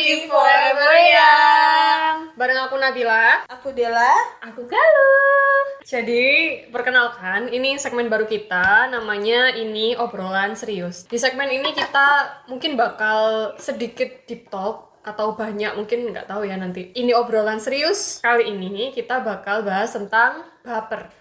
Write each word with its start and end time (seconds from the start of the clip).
di 0.00 0.24
Forever 0.24 0.94
Young. 0.96 2.32
Bareng 2.32 2.56
aku 2.64 2.80
Nabila. 2.80 3.44
Aku 3.52 3.68
Dela 3.76 4.16
Aku 4.48 4.64
Galuh. 4.64 5.84
Jadi 5.84 6.56
perkenalkan 6.72 7.52
ini 7.52 7.76
segmen 7.76 8.08
baru 8.08 8.24
kita 8.24 8.88
Namanya 8.88 9.52
ini 9.52 9.92
obrolan 10.00 10.56
serius. 10.56 11.04
Di 11.04 11.20
segmen 11.20 11.52
ini 11.52 11.76
kita 11.76 12.40
mungkin 12.48 12.80
bakal 12.80 13.52
sedikit 13.60 14.24
deep 14.24 14.48
talk 14.48 15.04
atau 15.04 15.36
banyak 15.36 15.76
mungkin 15.76 16.16
nggak 16.16 16.32
tahu 16.32 16.48
ya 16.48 16.56
nanti. 16.56 16.96
Ini 16.96 17.12
obrolan 17.12 17.60
serius. 17.60 18.24
Kali 18.24 18.48
ini 18.48 18.96
kita 18.96 19.20
bakal 19.20 19.68
bahas 19.68 19.92
tentang 19.92 20.48
baper. 20.64 21.12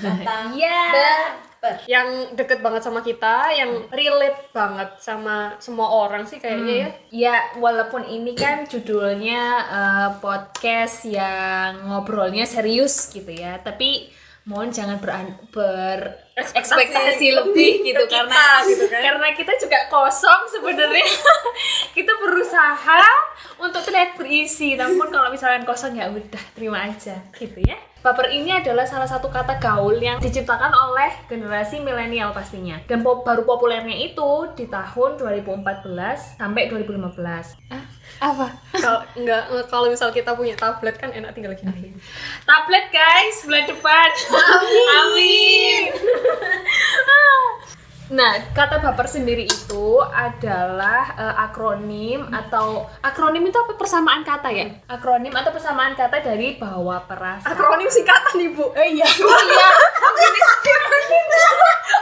Tentang 0.00 0.56
Iya. 0.56 1.36
Yang 1.90 2.36
deket 2.38 2.62
banget 2.62 2.82
sama 2.86 3.02
kita 3.02 3.50
yang 3.52 3.90
relate 3.90 4.54
banget 4.54 4.90
sama 5.02 5.58
semua 5.58 5.90
orang 6.06 6.22
sih 6.28 6.38
kayaknya 6.38 6.74
ya. 6.74 6.88
Ya, 7.10 7.36
walaupun 7.58 8.06
ini 8.06 8.36
kan 8.38 8.64
judulnya 8.68 9.42
eh, 9.66 10.10
podcast 10.22 11.08
yang 11.08 11.90
ngobrolnya 11.90 12.46
serius 12.46 13.10
gitu 13.10 13.30
ya, 13.30 13.58
tapi 13.60 14.10
mohon 14.46 14.70
jangan 14.70 15.02
beran- 15.02 15.34
berekspektasi 15.50 17.34
lebih 17.34 17.82
gitu 17.82 17.98
kita, 18.06 18.14
karena 18.22 18.62
gitu 18.62 18.86
kan. 18.86 19.02
karena 19.02 19.28
kita 19.34 19.52
juga 19.58 19.78
kosong 19.90 20.40
sebenarnya. 20.46 21.02
kita 21.98 22.12
berusaha 22.22 23.02
untuk 23.58 23.82
terlihat 23.82 24.14
berisi, 24.14 24.78
namun 24.78 25.10
kalau 25.10 25.34
misalnya 25.34 25.66
kosong 25.66 25.98
ya 25.98 26.06
udah 26.06 26.42
terima 26.54 26.86
aja 26.86 27.18
gitu 27.34 27.58
ya. 27.58 27.74
Baper 28.06 28.30
ini 28.30 28.54
adalah 28.54 28.86
salah 28.86 29.10
satu 29.10 29.26
kata 29.26 29.58
gaul 29.58 29.98
yang 29.98 30.22
diciptakan 30.22 30.70
oleh 30.70 31.10
generasi 31.26 31.82
milenial 31.82 32.30
pastinya. 32.30 32.78
Dan 32.86 33.02
po- 33.02 33.26
baru 33.26 33.42
populernya 33.42 33.98
itu 33.98 34.54
di 34.54 34.70
tahun 34.70 35.18
2014 35.18 36.38
sampai 36.38 36.70
2015. 36.70 37.66
Apa 38.16 38.48
kalau 38.72 39.00
nggak 39.14 39.42
kalau 39.68 39.86
misal 39.88 40.08
kita 40.08 40.32
punya 40.32 40.56
tablet 40.56 40.96
kan 40.96 41.12
enak 41.12 41.36
tinggal 41.36 41.52
gini 41.52 41.92
Tablet 42.46 42.86
guys, 42.88 43.42
bulan 43.42 43.66
depan. 43.66 44.10
Amin. 45.02 45.82
Nah, 48.06 48.38
kata 48.54 48.78
baper 48.78 49.10
sendiri 49.10 49.50
itu 49.50 49.98
adalah 49.98 51.10
eh, 51.18 51.34
akronim 51.42 52.30
atau 52.30 52.86
akronim 53.02 53.42
itu 53.42 53.58
apa 53.58 53.74
persamaan 53.74 54.22
kata 54.22 54.46
ya? 54.46 54.70
Akronim 54.86 55.34
atau 55.34 55.50
persamaan 55.50 55.98
kata 55.98 56.22
dari 56.22 56.54
bawa 56.54 57.02
perasaan. 57.02 57.50
akronim 57.50 57.90
singkatan 57.90 58.46
ibu 58.46 58.70
Eh 58.78 58.94
iya 58.94 59.06
Oh 59.10 59.42
iya. 59.42 59.68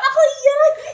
Aku 0.05 0.21
iya 0.29 0.55
lagi 0.61 0.85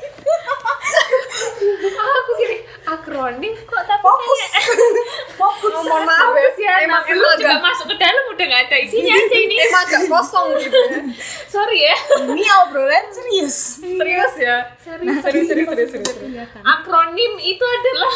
aku 1.91 2.31
gini 2.39 2.57
akronim 2.91 3.55
kok 3.55 3.83
tapi 3.85 4.03
Fokus. 4.03 4.39
kayak 4.41 4.65
Fokus. 5.41 5.73
Oh, 5.73 5.83
mohon 5.85 6.03
maaf 6.05 6.31
Fokus 6.31 6.57
ya, 6.59 6.75
emang 6.83 7.03
nah, 7.03 7.09
belum 7.09 7.31
juga 7.37 7.49
agak 7.51 7.61
masuk 7.63 7.87
ke 7.89 7.97
dalam 7.97 8.25
udah 8.29 8.45
nggak 8.47 8.63
ada 8.67 8.77
isinya 8.79 9.15
aja 9.21 9.37
ini. 9.37 9.57
emang 9.61 9.83
agak 9.85 10.03
kosong 10.07 10.49
gitu 10.59 10.79
ya. 10.79 10.99
Sorry 11.55 11.79
ya. 11.83 11.97
Ini 12.31 12.45
obrolan 12.63 13.05
serius. 13.11 13.57
Serius 13.83 14.35
ya? 14.37 14.57
Serius, 14.79 15.19
serius 15.21 15.47
serius 15.47 15.69
serius, 15.69 15.91
serius. 15.91 16.49
Akronim 16.61 17.33
itu 17.37 17.65
adalah 17.65 18.15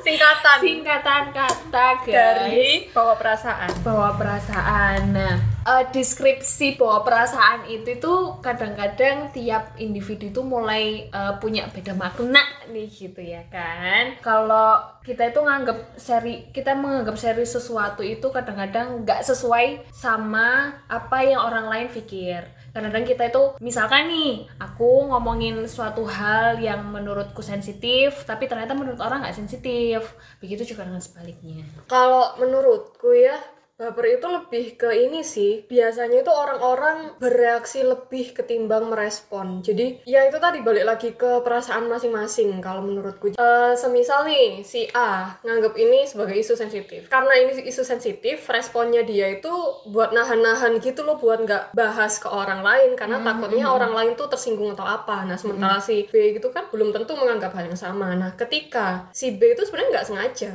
singkatan. 0.00 0.58
Singkatan 0.60 1.22
kata 1.30 1.86
guys. 2.04 2.12
dari 2.12 2.68
bawa 2.92 3.14
perasaan. 3.16 3.70
Bawa 3.80 4.12
perasaan. 4.14 5.00
Nah, 5.10 5.36
eh, 5.66 5.84
deskripsi 5.90 6.78
bawa 6.78 7.02
perasaan 7.02 7.66
itu 7.66 7.98
tuh 7.98 8.38
kadang-kadang 8.38 9.34
tiap 9.34 9.74
individu 9.76 10.30
itu 10.30 10.40
mulai 10.46 11.10
eh, 11.10 11.34
punya 11.42 11.66
beda 11.66 11.92
makna 11.98 12.40
nih 12.70 12.86
gitu 12.86 13.18
ya 13.18 13.42
kan. 13.50 14.14
Kalau 14.22 14.78
kita 15.02 15.30
itu 15.34 15.40
nganggap 15.42 15.98
seri 15.98 16.50
kita 16.54 16.74
menganggap 16.78 17.18
seri 17.18 17.46
sesuatu 17.46 18.02
itu 18.06 18.26
kadang-kadang 18.30 19.02
nggak 19.02 19.22
sesuai 19.26 19.90
sama 19.90 20.78
apa 20.86 21.18
yang 21.26 21.42
orang 21.42 21.66
lain 21.66 21.88
pikir. 21.90 22.46
Kadang-kadang 22.76 23.08
kita 23.08 23.22
itu 23.32 23.42
misalkan 23.64 24.12
nih 24.12 24.44
aku 24.60 25.08
ngomongin 25.08 25.64
suatu 25.64 26.04
hal 26.04 26.60
yang 26.60 26.84
menurutku 26.92 27.40
sensitif 27.40 28.28
tapi 28.28 28.44
ternyata 28.44 28.76
menurut 28.76 29.00
orang 29.00 29.24
nggak 29.24 29.38
sensitif. 29.38 30.14
Begitu 30.38 30.76
juga 30.76 30.84
dengan 30.84 31.00
sebaliknya. 31.02 31.64
kalau 31.88 32.36
menurutku 32.36 33.16
ya 33.16 33.38
baper 33.76 34.16
itu 34.16 34.24
lebih 34.24 34.80
ke 34.80 34.88
ini 34.88 35.20
sih 35.20 35.68
biasanya 35.68 36.24
itu 36.24 36.32
orang-orang 36.32 37.12
bereaksi 37.20 37.84
lebih 37.84 38.32
ketimbang 38.32 38.88
merespon. 38.88 39.60
Jadi 39.60 40.00
ya 40.08 40.24
itu 40.24 40.40
tadi 40.40 40.64
balik 40.64 40.88
lagi 40.88 41.12
ke 41.12 41.44
perasaan 41.44 41.84
masing-masing 41.84 42.64
kalau 42.64 42.80
menurutku. 42.80 43.36
Eh, 43.36 43.72
semisal 43.76 44.24
nih 44.24 44.64
si 44.64 44.88
A 44.96 45.36
nganggap 45.44 45.76
ini 45.76 46.08
sebagai 46.08 46.40
isu 46.40 46.56
sensitif. 46.56 47.12
Karena 47.12 47.36
ini 47.36 47.68
isu 47.68 47.84
sensitif 47.84 48.48
responnya 48.48 49.04
dia 49.04 49.28
itu 49.28 49.52
buat 49.92 50.16
nahan-nahan 50.16 50.80
gitu 50.80 51.04
loh 51.04 51.20
buat 51.20 51.44
nggak 51.44 51.76
bahas 51.76 52.16
ke 52.16 52.32
orang 52.32 52.64
lain. 52.64 52.96
Karena 52.96 53.20
takutnya 53.20 53.68
orang 53.68 53.92
lain 53.92 54.12
tuh 54.16 54.32
tersinggung 54.32 54.72
atau 54.72 54.88
apa. 54.88 55.28
Nah 55.28 55.36
sementara 55.36 55.84
si 55.84 56.08
B 56.08 56.32
gitu 56.32 56.48
kan 56.48 56.72
belum 56.72 56.96
tentu 56.96 57.12
menganggap 57.12 57.52
hal 57.52 57.68
yang 57.68 57.76
sama. 57.76 58.16
Nah 58.16 58.32
ketika 58.40 59.12
si 59.12 59.36
B 59.36 59.52
itu 59.52 59.68
sebenarnya 59.68 60.00
nggak 60.00 60.08
sengaja 60.08 60.52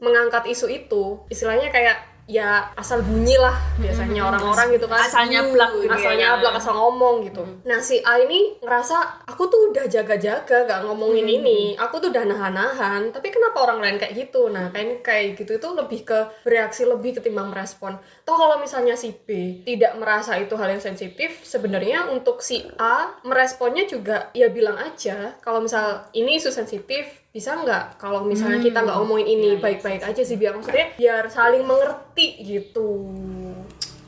mengangkat 0.00 0.48
isu 0.48 0.66
itu 0.68 1.24
istilahnya 1.28 1.68
kayak 1.68 2.09
ya 2.30 2.70
asal 2.78 3.02
bunyi 3.02 3.34
lah 3.34 3.58
biasanya 3.82 4.22
orang-orang 4.30 4.78
gitu 4.78 4.86
kan. 4.86 5.02
Asal 5.02 5.26
nyablak 5.26 5.70
gitu 5.82 5.90
asal 5.90 6.14
ya. 6.14 6.38
asal 6.38 6.74
ngomong 6.78 7.26
gitu. 7.26 7.42
Nah 7.66 7.82
si 7.82 7.98
A 8.06 8.22
ini 8.22 8.62
ngerasa 8.62 9.26
aku 9.26 9.50
tuh 9.50 9.74
udah 9.74 9.90
jaga-jaga 9.90 10.70
gak 10.70 10.80
ngomongin 10.86 11.26
ini. 11.26 11.74
Aku 11.74 11.98
tuh 11.98 12.14
udah 12.14 12.22
nahan-nahan 12.22 13.10
tapi 13.10 13.34
kenapa 13.34 13.66
orang 13.66 13.82
lain 13.82 13.96
kayak 13.98 14.14
gitu? 14.14 14.46
Nah 14.46 14.70
kayak 14.70 15.02
kayak 15.02 15.34
gitu 15.34 15.58
itu 15.58 15.68
lebih 15.74 16.06
ke 16.06 16.18
bereaksi 16.46 16.86
lebih 16.86 17.18
ketimbang 17.18 17.50
merespon. 17.50 17.98
Toh 18.22 18.36
kalau 18.38 18.62
misalnya 18.62 18.94
si 18.94 19.10
B 19.10 19.60
tidak 19.66 19.98
merasa 19.98 20.38
itu 20.38 20.54
hal 20.54 20.70
yang 20.70 20.82
sensitif 20.82 21.42
sebenarnya 21.42 22.06
untuk 22.06 22.38
si 22.46 22.62
A 22.78 23.18
meresponnya 23.26 23.90
juga 23.90 24.30
ya 24.30 24.46
bilang 24.46 24.78
aja 24.78 25.34
kalau 25.42 25.58
misal 25.58 26.06
ini 26.14 26.38
isu 26.38 26.54
sensitif 26.54 27.19
bisa 27.30 27.54
nggak 27.54 28.02
kalau 28.02 28.26
misalnya 28.26 28.58
kita 28.58 28.82
nggak 28.82 28.96
ngomongin 28.98 29.38
ini 29.38 29.50
baik-baik 29.62 30.02
aja 30.02 30.22
sih 30.26 30.34
biar 30.34 30.58
maksudnya 30.58 30.98
biar 30.98 31.30
saling 31.30 31.62
mengerti 31.62 32.42
gitu 32.42 33.06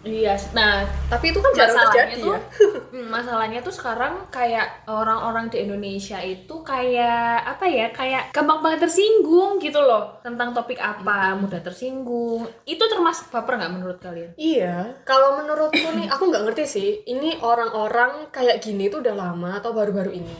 Iya, 0.02 0.34
nah 0.50 0.82
tapi 1.06 1.30
itu 1.30 1.38
kan 1.38 1.52
jarang 1.54 1.76
masalahnya 1.76 1.94
terjadi 1.94 2.14
tuh 2.18 2.34
ya 2.34 2.40
hmm, 2.92 3.06
masalahnya 3.08 3.58
tuh 3.60 3.70
sekarang 3.70 4.14
kayak 4.28 4.66
orang-orang 4.86 5.46
di 5.46 5.62
Indonesia 5.62 6.18
itu 6.18 6.54
kayak 6.62 7.46
apa 7.46 7.64
ya 7.64 7.86
kayak 7.90 8.22
gampang 8.30 8.58
banget 8.60 8.86
tersinggung 8.86 9.56
gitu 9.56 9.78
loh 9.78 10.18
tentang 10.20 10.50
topik 10.50 10.76
apa 10.76 11.34
mudah 11.34 11.62
tersinggung 11.62 12.44
itu 12.64 12.82
termasuk 12.82 13.30
baper 13.30 13.58
nggak 13.58 13.72
menurut 13.72 13.98
kalian 13.98 14.30
Iya, 14.34 15.04
kalau 15.04 15.38
menurutku 15.38 15.88
nih 15.94 16.08
aku 16.08 16.28
nggak 16.28 16.44
ngerti 16.46 16.64
sih. 16.64 16.90
Ini 17.04 17.38
orang-orang 17.40 18.32
kayak 18.32 18.58
gini 18.58 18.88
tuh 18.88 19.00
udah 19.00 19.14
lama 19.14 19.60
atau 19.60 19.70
baru-baru 19.70 20.12
ini? 20.14 20.38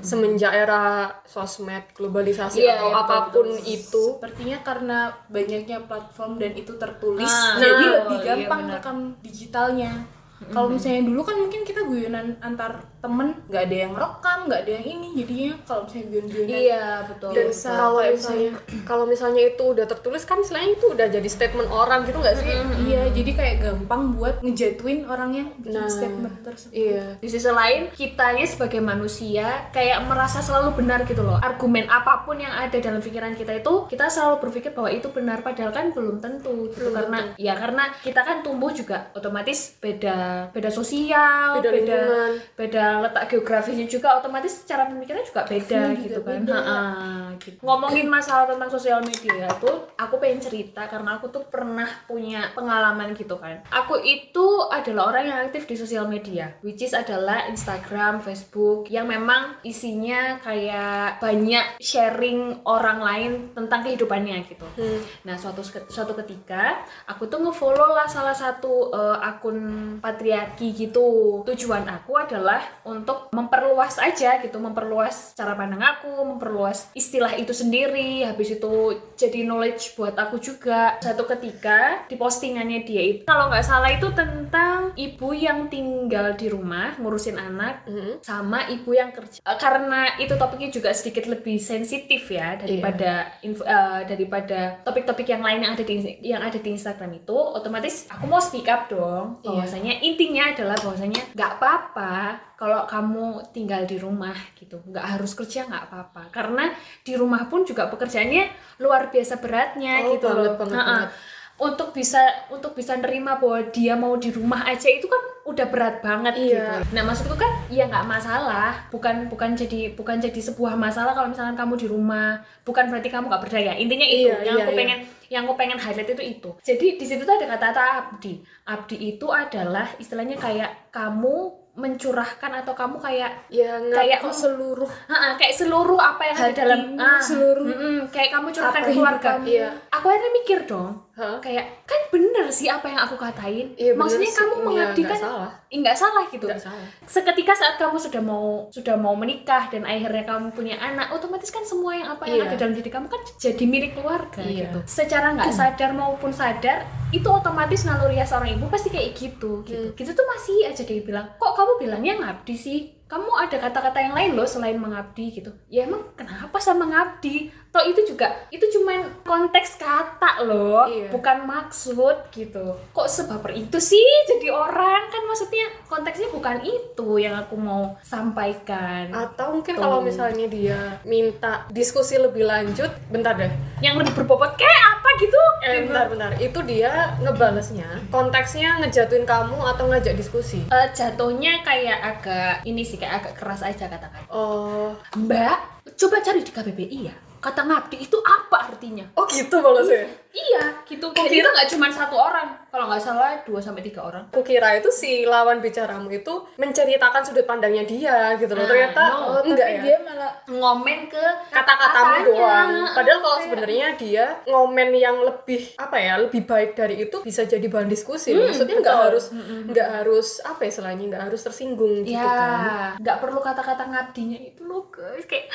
Semenjak 0.00 0.52
era 0.52 1.08
sosmed, 1.24 1.94
globalisasi 1.94 2.60
Iya, 2.60 2.76
atau 2.76 2.88
iya, 2.90 2.96
apa 2.98 3.16
pun 3.30 3.46
betul. 3.48 3.64
itu. 3.64 4.04
Sepertinya 4.18 4.58
karena 4.60 4.98
banyaknya 5.28 5.78
platform 5.86 6.32
dan 6.36 6.52
itu 6.54 6.72
tertulis 6.76 7.28
Nah, 7.28 7.56
Jadi 7.58 7.84
lebih 7.86 8.18
iya 8.18 8.26
gampang 8.26 8.62
rekam 8.68 8.97
digitalnya. 9.24 10.06
Kalau 10.38 10.70
misalnya 10.70 11.02
dulu 11.10 11.26
kan 11.26 11.34
mungkin 11.34 11.66
kita 11.66 11.82
guyonan 11.82 12.38
antar 12.38 12.78
temen 12.98 13.30
nggak 13.46 13.62
ada 13.62 13.76
yang 13.78 13.92
rekam, 13.92 14.38
nggak 14.44 14.60
ada 14.60 14.72
yang 14.72 14.86
ini 14.88 15.08
jadinya 15.14 15.54
kalau 15.62 15.82
misalnya 15.84 16.06
guyon-guyonan 16.08 16.50
iya 16.50 16.84
betul 17.04 17.30
kalau 17.62 18.02
misalnya 18.04 18.50
kalau 18.82 19.04
misalnya 19.04 19.42
itu 19.46 19.64
udah 19.64 19.86
tertulis 19.86 20.22
kan 20.22 20.38
istilahnya 20.38 20.70
itu 20.72 20.86
udah 20.88 21.06
jadi 21.08 21.28
statement 21.28 21.68
orang 21.68 22.02
gitu 22.02 22.18
nggak 22.18 22.36
sih? 22.36 22.46
Iya, 22.80 23.02
jadi 23.12 23.30
kayak 23.32 23.56
gampang 23.60 24.02
buat 24.12 24.40
ngejatuhin 24.40 25.04
orang 25.04 25.30
yang 25.32 25.48
bikin 25.56 25.76
Nah, 25.76 25.86
statement 25.86 26.42
tersebut. 26.42 26.74
Iya. 26.74 27.04
di 27.16 27.28
sisi 27.28 27.46
lain 27.46 27.86
kitanya 27.92 28.42
sebagai 28.44 28.80
manusia 28.80 29.46
kayak 29.70 30.02
merasa 30.02 30.40
selalu 30.40 30.74
benar 30.76 31.04
gitu 31.04 31.20
loh 31.20 31.38
argumen 31.38 31.86
apa 31.86 32.22
pun 32.22 32.34
yang 32.36 32.50
ada 32.52 32.74
dalam 32.76 32.98
pikiran 32.98 33.32
kita 33.32 33.52
itu 33.54 33.86
kita 33.86 34.06
selalu 34.06 34.40
berpikir 34.40 34.72
bahwa 34.72 34.88
itu 34.88 35.06
benar 35.08 35.40
padahal 35.40 35.70
kan 35.70 35.90
belum 35.90 36.18
tentu 36.18 36.66
gitu 36.68 36.90
karena 36.90 37.30
ya 37.36 37.54
karena 37.54 37.94
kita 37.96 38.20
kan 38.20 38.40
tumbuh 38.40 38.70
juga 38.70 39.12
otomatis 39.12 39.78
beda 39.78 40.50
beda 40.50 40.68
sosial 40.68 41.58
Beda 41.58 41.70
lingkungan. 41.70 42.30
beda 42.54 42.84
letak 43.04 43.28
geografisnya 43.28 43.84
juga 43.84 44.16
otomatis 44.16 44.64
cara 44.64 44.88
pemikirannya 44.88 45.26
juga 45.28 45.42
beda 45.44 45.80
juga 45.92 46.00
gitu 46.00 46.20
kan 46.24 46.40
beda. 46.40 46.56
Ha-ha, 46.56 47.10
gitu. 47.36 47.60
ngomongin 47.60 48.06
masalah 48.08 48.48
tentang 48.48 48.70
sosial 48.72 49.04
media 49.04 49.50
tuh 49.60 49.92
aku 50.00 50.16
pengen 50.16 50.40
cerita 50.40 50.88
karena 50.88 51.20
aku 51.20 51.28
tuh 51.28 51.44
pernah 51.44 51.88
punya 52.08 52.48
pengalaman 52.56 53.12
gitu 53.12 53.36
kan 53.36 53.60
aku 53.68 54.00
itu 54.00 54.46
adalah 54.72 55.12
orang 55.12 55.24
yang 55.28 55.38
aktif 55.44 55.68
di 55.68 55.76
sosial 55.76 56.08
media 56.08 56.56
which 56.64 56.80
is 56.80 56.96
adalah 56.96 57.44
Instagram 57.50 58.24
Facebook 58.24 58.88
yang 58.88 59.04
memang 59.04 59.60
isinya 59.66 60.40
kayak 60.40 61.20
banyak 61.20 61.76
sharing 61.82 62.64
orang 62.64 62.98
lain 63.04 63.32
tentang 63.52 63.84
kehidupannya 63.84 64.46
gitu 64.48 64.68
Hmm. 64.78 65.02
Nah, 65.26 65.34
suatu 65.34 65.64
suatu 65.66 66.12
ketika 66.22 66.86
aku 67.10 67.26
tuh 67.26 67.42
ngefollow 67.42 67.98
lah 67.98 68.06
salah 68.06 68.34
satu 68.34 68.94
eh, 68.94 69.18
akun 69.18 69.58
patriarki 69.98 70.70
gitu. 70.70 71.42
Tujuan 71.42 71.82
aku 71.90 72.14
adalah 72.14 72.62
untuk 72.84 73.30
memperluas 73.30 73.98
aja 73.98 74.38
gitu 74.38 74.58
memperluas 74.58 75.32
cara 75.34 75.54
pandang 75.54 75.80
aku 75.80 76.24
memperluas 76.24 76.90
istilah 76.92 77.32
itu 77.32 77.50
sendiri. 77.50 78.22
Habis 78.22 78.56
itu 78.56 78.74
jadi 79.14 79.42
knowledge 79.42 79.94
buat 79.94 80.14
aku 80.14 80.38
juga. 80.38 80.98
Satu 80.98 81.24
ketika 81.26 82.04
di 82.04 82.14
postingannya 82.14 82.82
dia 82.82 83.02
itu 83.02 83.22
kalau 83.24 83.48
nggak 83.48 83.62
salah 83.62 83.88
itu 83.88 84.08
tentang 84.10 84.92
ibu 84.94 85.28
yang 85.30 85.66
tinggal 85.66 86.32
di 86.32 86.46
rumah 86.46 86.94
ngurusin 86.96 87.36
anak 87.36 87.84
Mhm. 87.84 88.20
sama 88.20 88.68
ibu 88.68 88.90
yang 88.90 89.10
kerja. 89.10 89.38
Eh, 89.38 89.58
karena 89.58 90.16
itu 90.16 90.34
topiknya 90.34 90.70
juga 90.70 90.90
sedikit 90.90 91.26
lebih 91.26 91.58
sensitif 91.58 92.28
ya 92.28 92.56
daripada 92.56 93.32
info- 93.40 93.64
eh, 93.64 94.02
daripada 94.04 94.80
topik-topik 94.82 95.26
yang 95.26 95.40
lain 95.40 95.60
yang 95.60 95.72
ada 95.72 95.82
di 95.82 95.94
yang 96.20 96.40
ada 96.40 96.56
di 96.56 96.70
Instagram 96.70 97.14
itu 97.16 97.34
otomatis 97.34 98.06
aku 98.08 98.24
mau 98.24 98.38
speak 98.38 98.66
up 98.66 98.86
dong. 98.86 99.40
Iya. 99.40 99.46
bahwasanya 99.58 99.94
intinya 100.00 100.44
adalah 100.48 100.76
bahwasanya 100.76 101.20
nggak 101.32 101.50
apa-apa 101.58 102.14
kalau 102.58 102.82
kamu 102.84 103.38
tinggal 103.48 103.86
di 103.86 103.96
rumah 103.96 104.34
gitu 104.52 104.82
nggak 104.82 105.06
harus 105.14 105.30
kerja 105.32 105.62
nggak 105.64 105.84
apa-apa 105.86 106.22
karena 106.28 106.74
di 107.00 107.14
rumah 107.14 107.46
pun 107.46 107.62
juga 107.62 107.86
pekerjaannya 107.86 108.44
luar 108.78 109.08
biasa 109.08 109.38
beratnya 109.38 110.02
Oh, 110.02 110.12
gitu 110.12 110.26
banget, 110.26 110.42
loh 110.42 110.54
banget, 110.58 110.74
Ha-ha. 110.74 110.86
banget. 110.90 111.10
untuk 111.58 111.88
bisa 111.90 112.18
untuk 112.50 112.72
bisa 112.72 112.94
nerima 112.94 113.34
bahwa 113.34 113.62
dia 113.68 113.94
mau 113.94 114.14
di 114.14 114.30
rumah 114.30 114.62
aja 114.64 114.86
itu 114.86 115.06
kan 115.06 115.22
udah 115.48 115.66
berat 115.66 115.96
banget 115.98 116.34
Iya. 116.34 116.44
gitu. 116.44 116.92
Nah 116.92 117.02
maksudku 117.02 117.34
kan 117.34 117.48
ya 117.66 117.84
nggak 117.84 118.04
masalah, 118.04 118.70
bukan 118.88 119.26
bukan 119.26 119.52
jadi 119.52 119.92
bukan 119.92 120.16
jadi 120.18 120.40
sebuah 120.42 120.74
masalah 120.74 121.12
kalau 121.12 121.28
misalkan 121.28 121.54
kamu 121.54 121.74
di 121.74 121.86
rumah, 121.86 122.36
bukan 122.62 122.86
berarti 122.86 123.08
kamu 123.08 123.26
nggak 123.26 123.42
berdaya. 123.42 123.72
Intinya 123.74 124.04
itu 124.04 124.28
Iya, 124.28 124.36
yang 124.44 124.56
iya, 124.56 124.62
aku 124.62 124.72
iya. 124.72 124.78
pengen 124.78 124.98
yang 125.28 125.42
aku 125.44 125.54
pengen 125.54 125.76
highlight 125.76 126.08
itu 126.08 126.24
itu. 126.30 126.50
Jadi 126.62 126.86
di 126.96 127.04
situ 127.04 127.22
tuh 127.22 127.34
ada 127.34 127.46
kata-kata 127.46 127.82
abdi. 128.06 128.40
Abdi 128.64 128.96
itu 129.10 129.26
adalah 129.28 129.88
istilahnya 129.96 130.36
kayak 130.36 130.88
kamu 130.88 131.36
mencurahkan 131.78 132.50
atau 132.56 132.74
kamu 132.74 132.98
kayak 132.98 133.46
ya 133.48 133.78
Kayak 133.88 134.18
mm, 134.20 134.34
seluruh 134.34 134.90
ah, 135.06 135.38
kayak 135.38 135.54
seluruh 135.54 135.94
apa 135.96 136.22
yang 136.26 136.36
ada 136.36 136.50
dalam 136.52 136.80
ah, 136.98 137.22
seluruh 137.22 137.64
mm-mm, 137.64 137.98
kayak 138.10 138.30
kamu 138.30 138.50
curahkan 138.50 138.82
ke 138.82 138.90
keluarga. 138.90 139.28
kamu. 139.38 139.44
Iya. 139.46 139.68
Aku 139.88 140.04
akhirnya 140.06 140.32
mikir 140.34 140.58
dong, 140.64 140.90
Hah? 141.14 141.38
kayak 141.38 141.86
kan 141.86 142.00
bener 142.10 142.50
sih 142.50 142.66
apa 142.66 142.82
yang 142.84 142.98
aku 143.00 143.14
katain. 143.14 143.66
Iya, 143.74 143.94
bener 143.94 144.00
Maksudnya 144.00 144.26
sih. 144.26 144.36
kamu 144.36 144.54
Iya, 144.54 144.64
mengabdi 144.64 145.00
nggak 145.00 145.10
kan 145.12 145.20
salah. 145.38 145.52
nggak 145.70 145.96
salah 145.96 146.24
gitu. 146.26 146.46
Nggak 146.50 146.62
salah. 146.66 146.86
Seketika 147.06 147.54
saat 147.54 147.78
kamu 147.78 147.94
sudah 147.94 148.22
mau 148.24 148.66
sudah 148.74 148.98
mau 148.98 149.14
menikah 149.14 149.70
dan 149.70 149.86
akhirnya 149.86 150.26
kamu 150.26 150.50
punya 150.50 150.74
anak, 150.82 151.14
otomatis 151.14 151.54
kan 151.54 151.62
semua 151.62 151.94
yang 151.94 152.10
apa 152.10 152.26
yang 152.26 152.42
Iya. 152.42 152.50
ada 152.50 152.56
dalam 152.58 152.74
diri 152.74 152.90
kamu 152.90 153.06
kan 153.06 153.20
jadi 153.38 153.64
milik 153.64 153.92
keluarga 153.94 154.42
Iya. 154.42 154.74
gitu. 154.74 154.78
Secara 154.84 155.38
nggak 155.38 155.54
sadar 155.54 155.90
maupun 155.94 156.34
sadar, 156.34 156.82
itu 157.14 157.28
otomatis 157.30 157.86
naluri 157.86 158.18
seorang 158.20 158.58
ibu 158.58 158.66
pasti 158.66 158.90
kayak 158.90 159.14
gitu 159.14 159.62
gitu. 159.62 159.94
Gitu 159.94 160.10
tuh 160.12 160.26
masih 160.26 160.66
aja 160.66 160.82
dia 160.82 161.00
bilang, 161.00 161.30
kok 161.38 161.54
kamu 161.54 161.72
bilangnya 161.80 162.14
ngabdi 162.20 162.56
sih? 162.58 162.97
Kamu 163.08 163.32
ada 163.34 163.56
kata-kata 163.56 163.98
yang 163.98 164.12
lain 164.12 164.36
loh 164.36 164.44
selain 164.44 164.76
mengabdi 164.76 165.32
gitu. 165.32 165.48
Ya 165.66 165.88
emang 165.88 166.04
kenapa 166.12 166.60
sama 166.60 166.84
ngabdi? 166.84 167.48
Toh 167.68 167.84
itu 167.84 168.00
juga 168.04 168.28
itu 168.48 168.64
cuman 168.68 169.24
konteks 169.24 169.76
kata 169.76 170.44
loh, 170.44 170.84
Iya. 170.84 171.08
bukan 171.08 171.44
maksud 171.44 172.28
gitu. 172.28 172.76
Kok 172.92 173.08
sebaper 173.08 173.52
itu 173.52 173.76
sih 173.76 174.04
jadi 174.28 174.48
orang 174.48 175.08
kan 175.08 175.24
maksudnya 175.24 175.68
konteksnya 175.84 176.28
bukan 176.28 176.60
itu 176.60 177.08
yang 177.16 177.36
aku 177.36 177.56
mau 177.56 177.96
sampaikan. 178.00 179.08
atau 179.08 179.56
mungkin 179.56 179.76
Tuh. 179.76 179.82
kalau 179.82 179.98
misalnya 180.00 180.46
dia 180.46 181.00
minta 181.02 181.64
diskusi 181.70 182.16
lebih 182.16 182.44
lanjut 182.44 182.92
bentar 183.08 183.32
deh 183.34 183.50
yang 183.80 183.94
lebih 183.94 184.14
berbobot 184.14 184.54
kayak 184.54 184.82
apa 184.92 185.08
gitu? 185.18 185.40
eh 185.60 185.84
bentar 185.84 186.06
bentar 186.06 186.30
itu 186.36 186.58
dia 186.62 186.92
ngebalesnya 187.18 187.86
konteksnya 188.08 188.78
ngejatuhin 188.78 189.24
kamu 189.24 189.58
atau 189.58 189.86
ngajak 189.86 190.14
diskusi 190.14 190.62
Eh, 190.66 190.88
jatuhnya 190.92 191.62
kayak 191.62 191.98
agak 192.00 192.54
ini 192.64 192.82
sih 192.82 192.96
kayak 192.96 193.22
agak 193.22 193.34
keras 193.36 193.62
aja 193.62 193.86
katakan. 193.86 194.22
oh 194.28 194.94
Mbak, 195.14 195.58
coba 195.94 196.16
cari 196.20 196.40
di 196.40 196.50
KBBI 196.50 196.98
ya. 197.04 197.14
Kata 197.38 197.62
ngabdi 197.64 197.96
itu 198.02 198.18
apa 198.20 198.70
artinya? 198.74 199.06
oh 199.14 199.24
gitu 199.26 199.62
balesnya 199.62 200.06
Iya, 200.28 200.84
gitu. 200.84 201.08
Dan 201.16 201.32
itu 201.32 201.48
nggak 201.48 201.68
cuma 201.72 201.88
satu 201.88 202.14
orang. 202.14 202.52
Kalau 202.68 202.84
nggak 202.84 203.00
salah 203.00 203.32
2 203.42 203.64
sampai 203.64 203.80
tiga 203.80 204.04
orang. 204.04 204.28
aku 204.28 204.44
kira 204.44 204.76
itu 204.76 204.92
si 204.92 205.24
lawan 205.24 205.58
bicaramu 205.58 206.12
itu 206.12 206.44
menceritakan 206.60 207.24
sudut 207.24 207.48
pandangnya 207.48 207.82
dia 207.88 208.36
gitu 208.36 208.52
loh 208.52 208.62
Nah, 208.62 208.70
ternyata 208.70 209.02
no. 209.08 209.16
oh, 209.16 209.40
enggak 209.40 209.66
tapi 209.66 209.78
ya 209.80 209.82
dia 209.82 209.96
malah 210.04 210.32
Ngomen 210.46 211.00
ke 211.08 211.24
kata-katamu 211.48 212.16
doang 212.28 212.70
padahal 212.92 213.18
kalau 213.24 213.38
sebenarnya 213.40 213.86
dia 213.96 214.24
ngomen 214.44 214.90
yang 214.92 215.16
lebih 215.24 215.72
apa 215.80 215.96
ya 215.96 216.20
lebih 216.20 216.44
baik 216.44 216.76
dari 216.76 217.08
itu 217.08 217.24
bisa 217.24 217.48
jadi 217.48 217.64
bahan 217.64 217.88
diskusi 217.88 218.36
loh. 218.36 218.52
maksudnya 218.52 218.84
nggak 218.84 218.98
harus 219.08 219.32
nggak 219.72 219.88
harus 219.88 220.28
apa 220.44 220.60
ya 220.66 220.70
istilahnya 220.70 221.04
nggak 221.08 221.24
harus 221.32 221.40
tersinggung 221.40 222.04
gitu 222.04 222.20
ya, 222.20 222.28
kan 222.28 223.00
nggak 223.00 223.18
perlu 223.18 223.40
kata-kata 223.40 223.82
ngabdinya 223.88 224.38
itu 224.44 224.62
loh 224.68 224.86
guys. 224.92 225.24
Kayak 225.24 225.48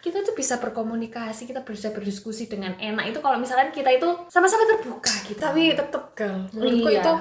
kita 0.00 0.20
tuh 0.20 0.32
bisa 0.32 0.56
berkomunikasi, 0.56 1.44
kita 1.44 1.60
bisa 1.60 1.88
berdiskusi 1.90 2.44
dengan 2.44 2.72
enak. 2.74 3.04
Itu 3.06 3.18
kalau 3.18 3.36
misalkan 3.36 3.68
kita 3.70 3.90
itu 3.90 4.08
sama-sama 4.26 4.64
terbuka 4.66 5.12
gitu. 5.24 5.36
tapi 5.38 5.72
tetep 5.72 6.02
gal 6.12 6.48
menurutku 6.50 6.88
Iya. 6.88 7.00
itu 7.00 7.12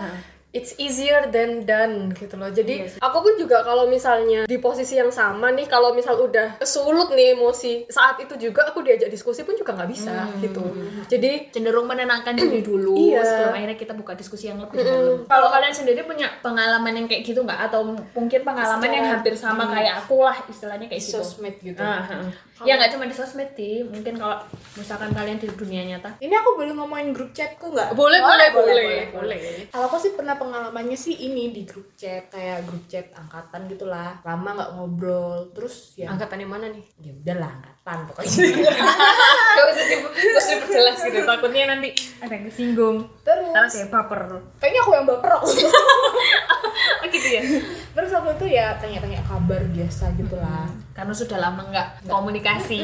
it's 0.49 0.73
easier 0.77 1.29
than 1.29 1.61
done 1.61 2.09
gitu 2.11 2.33
loh 2.33 2.49
jadi 2.49 2.81
Iya 2.81 2.87
sih. 2.87 2.99
aku 2.99 3.17
pun 3.21 3.37
juga 3.37 3.61
kalau 3.61 3.85
misalnya 3.85 4.43
di 4.43 4.57
posisi 4.57 4.97
yang 4.97 5.13
sama 5.13 5.51
nih 5.51 5.67
kalau 5.67 5.93
misal 5.93 6.17
udah 6.17 6.57
kesulut 6.57 7.13
nih 7.13 7.37
emosi 7.37 7.85
saat 7.87 8.17
itu 8.17 8.33
juga 8.41 8.65
aku 8.65 8.81
diajak 8.81 9.07
diskusi 9.07 9.45
pun 9.45 9.53
juga 9.53 9.77
nggak 9.77 9.85
bisa 9.87 10.09
gitu 10.41 10.65
jadi 11.05 11.53
cenderung 11.53 11.85
menenangkan 11.85 12.33
diri 12.33 12.65
dulu 12.65 12.97
Iya. 13.13 13.21
sebelum 13.21 13.53
akhirnya 13.53 13.77
kita 13.77 13.93
buka 13.93 14.13
diskusi 14.13 14.49
yang 14.49 14.57
lebih 14.57 14.81
dalam. 14.81 15.21
Kalau 15.23 15.47
kalian 15.47 15.69
sendiri 15.71 16.01
punya 16.01 16.25
pengalaman 16.39 16.93
yang 16.95 17.05
kayak 17.05 17.21
gitu 17.23 17.45
nggak 17.45 17.69
atau 17.69 17.85
mungkin 18.09 18.41
pengalaman 18.41 18.89
yang 18.89 19.05
hampir 19.07 19.37
sama 19.37 19.69
kayak 19.69 20.01
aku 20.01 20.17
lah 20.19 20.33
istilahnya 20.43 20.89
kayak 20.89 20.97
gitu. 20.99 21.21
sosmed 21.21 21.61
gitu 21.61 21.77
Ah, 21.79 22.01
ah. 22.09 22.25
Ya 22.67 22.75
nggak 22.75 22.91
cuma 22.91 23.07
di 23.07 23.15
sosmed 23.15 23.55
sih, 23.55 23.87
mungkin 23.87 24.19
kalau 24.19 24.35
misalkan 24.75 25.15
kalian 25.15 25.39
di 25.39 25.47
dunia 25.47 25.83
nyata. 25.85 26.19
ini 26.19 26.35
aku 26.35 26.59
boleh 26.59 26.73
ngomongin 26.75 27.15
grup 27.15 27.31
chatku 27.31 27.71
nggak 27.71 27.95
boleh 27.95 28.19
boleh 28.19 28.47
boleh, 28.51 28.73
boleh, 28.75 29.03
boleh. 29.15 29.37
Kalau 29.71 29.85
aku 29.87 29.97
sih 29.97 30.11
pernah 30.13 30.35
pengalamannya 30.35 30.95
sih 30.95 31.15
ini 31.15 31.51
di 31.51 31.63
grup 31.63 31.95
chat 31.95 32.27
kayak 32.27 32.67
grup 32.67 32.83
chat 32.87 33.07
angkatan 33.15 33.67
gitulah 33.67 34.19
lama 34.23 34.49
nggak 34.55 34.71
ngobrol 34.75 35.47
terus 35.55 35.95
ya 35.95 36.11
angkatan 36.11 36.43
yang 36.43 36.51
mana 36.51 36.67
nih 36.67 36.83
ya 36.99 37.11
udahlah 37.15 37.51
angkatan 37.59 37.97
pokoknya 38.11 38.35
Gak 39.59 39.65
usah 39.75 39.85
usah 40.39 40.45
diperjelas 40.55 40.97
gitu, 41.03 41.19
takutnya 41.25 41.63
nanti 41.67 41.89
ada 42.19 42.31
yang 42.31 42.45
kesinggung. 42.47 42.97
Karena 43.23 43.51
terus 43.51 43.73
saya 43.75 43.87
baper. 43.91 44.21
kayaknya 44.59 44.79
aku 44.83 44.91
yang 44.95 45.05
baper 45.07 45.31
Oh 46.99 47.07
gitu 47.07 47.27
ya? 47.27 47.41
Terus 47.89 48.11
aku 48.13 48.29
tuh 48.37 48.49
ya 48.49 48.77
tanya-tanya 48.77 49.19
kabar 49.25 49.61
biasa 49.73 50.13
gitulah 50.13 50.69
Karena 50.93 51.13
sudah 51.15 51.37
lama 51.39 51.61
nggak 51.71 51.87
komunikasi. 52.05 52.83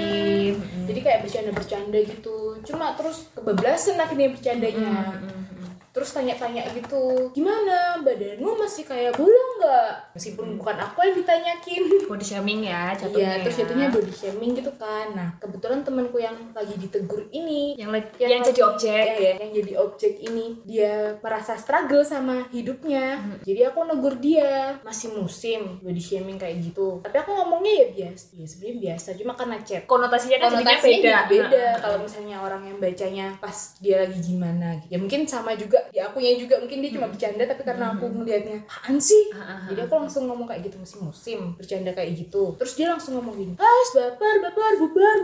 jadi 0.88 1.00
kayak 1.04 1.20
bercanda-bercanda 1.28 2.00
gitu. 2.04 2.58
Cuma 2.64 2.96
terus 2.96 3.28
kebablasan 3.36 4.00
akhirnya 4.00 4.32
bercandanya 4.32 5.20
terus 5.96 6.12
tanya-tanya 6.12 6.68
gitu 6.76 7.32
gimana 7.32 8.04
badanmu 8.04 8.60
masih 8.60 8.84
kayak 8.84 9.16
bolong 9.16 9.52
nggak 9.64 10.12
meskipun 10.12 10.60
bukan 10.60 10.76
aku 10.78 11.00
yang 11.02 11.16
ditanyakin 11.16 11.84
Body 12.06 12.26
shaming 12.26 12.62
ya 12.62 12.92
jatuhnya. 12.94 13.18
Iya, 13.18 13.32
terus 13.42 13.56
ya. 13.56 13.62
jatuhnya 13.66 13.88
body 13.90 14.14
shaming 14.14 14.52
gitu 14.54 14.72
kan. 14.76 15.08
Nah, 15.16 15.30
kebetulan 15.40 15.80
temanku 15.82 16.18
yang 16.18 16.36
lagi 16.52 16.76
ditegur 16.76 17.24
ini, 17.32 17.74
yang 17.76 17.90
lagi- 17.90 18.12
yang 18.20 18.44
jadi 18.44 18.62
objek. 18.62 19.06
ya, 19.06 19.18
ya, 19.18 19.34
yang 19.42 19.52
jadi 19.54 19.74
objek 19.80 20.14
ini, 20.22 20.46
dia 20.64 20.94
merasa 21.20 21.56
struggle 21.56 22.04
sama 22.04 22.46
hidupnya. 22.50 23.18
Jadi 23.42 23.62
aku 23.64 23.80
negur 23.86 24.20
dia, 24.20 24.78
masih 24.82 25.14
musim 25.14 25.80
body 25.82 26.02
shaming 26.02 26.38
kayak 26.38 26.62
gitu. 26.62 27.02
Tapi 27.02 27.16
aku 27.16 27.32
ngomongnya 27.34 27.86
ya 27.86 27.88
biasa, 27.92 28.26
ya 28.34 28.46
sebenarnya 28.46 28.78
biasa, 28.82 29.08
cuma 29.16 29.34
karena 29.34 29.58
chat. 29.62 29.84
konotasinya 29.86 30.38
kan 30.38 30.50
Konotasinya 30.52 31.18
beda. 31.26 31.30
beda 31.30 31.64
Nah, 31.66 31.80
kalau 31.80 31.98
misalnya 32.02 32.38
orang 32.42 32.62
yang 32.66 32.78
bacanya 32.78 33.26
pas 33.38 33.58
dia 33.80 34.02
lagi 34.02 34.20
gimana. 34.20 34.78
Ya 34.90 34.98
mungkin 34.98 35.26
sama 35.26 35.54
juga 35.56 35.85
di 35.92 36.00
akunya 36.02 36.38
juga 36.38 36.56
mungkin 36.62 36.80
dia 36.82 36.92
cuma 36.94 37.08
bercanda 37.10 37.44
tapi 37.46 37.62
karena 37.66 37.86
aku 37.94 38.06
ngelihatnya 38.10 38.58
apaan 38.66 38.98
sih? 39.02 39.34
Ah, 39.34 39.38
ah, 39.38 39.50
ah. 39.52 39.60
Jadi 39.70 39.80
aku 39.86 39.94
langsung 39.98 40.24
ngomong 40.30 40.48
kayak 40.50 40.62
gitu 40.70 40.78
musim-musim 40.82 41.40
bercanda 41.58 41.92
kayak 41.94 42.14
gitu. 42.16 42.54
Terus 42.62 42.74
dia 42.78 42.88
langsung 42.90 43.18
ngomong 43.20 43.36
gini, 43.36 43.54
"Guys, 43.58 43.90
baper, 43.94 44.36
baper, 44.42 44.72
bubar." 44.82 45.18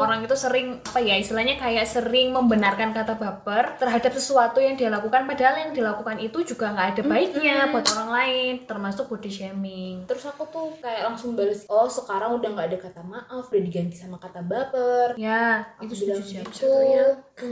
Orang 0.00 0.20
itu 0.24 0.34
sering 0.34 0.80
apa 0.80 1.00
ya 1.00 1.14
istilahnya 1.14 1.56
kayak 1.56 1.84
sering 1.84 2.32
membenarkan 2.32 2.90
kata 2.90 3.14
baper 3.14 3.76
terhadap 3.76 4.12
sesuatu 4.12 4.58
yang 4.58 4.74
dia 4.74 4.88
lakukan 4.88 5.28
padahal 5.28 5.56
yang 5.60 5.72
dilakukan 5.72 6.16
itu 6.18 6.42
juga 6.42 6.72
nggak 6.72 6.88
ada 6.96 7.02
baiknya 7.04 7.56
buat 7.68 7.86
orang 7.92 8.10
lain 8.10 8.52
termasuk 8.64 9.06
body 9.06 9.30
shaming 9.30 9.96
Terus 10.06 10.24
aku 10.26 10.42
tuh 10.48 10.72
kayak 10.80 11.06
langsung 11.06 11.34
bales, 11.34 11.66
"Oh, 11.68 11.86
sekarang 11.86 12.36
udah 12.36 12.48
nggak 12.50 12.66
ada 12.72 12.78
kata 12.80 13.00
maaf, 13.04 13.46
udah 13.46 13.62
diganti 13.62 13.94
sama 13.94 14.16
kata 14.16 14.40
baper." 14.40 15.14
ya 15.14 15.62
Aku 15.78 15.92
itu 15.92 16.06
bilang 16.06 16.20
aku. 16.20 16.28
gitu. 16.30 16.46
jatuhnya 16.50 17.04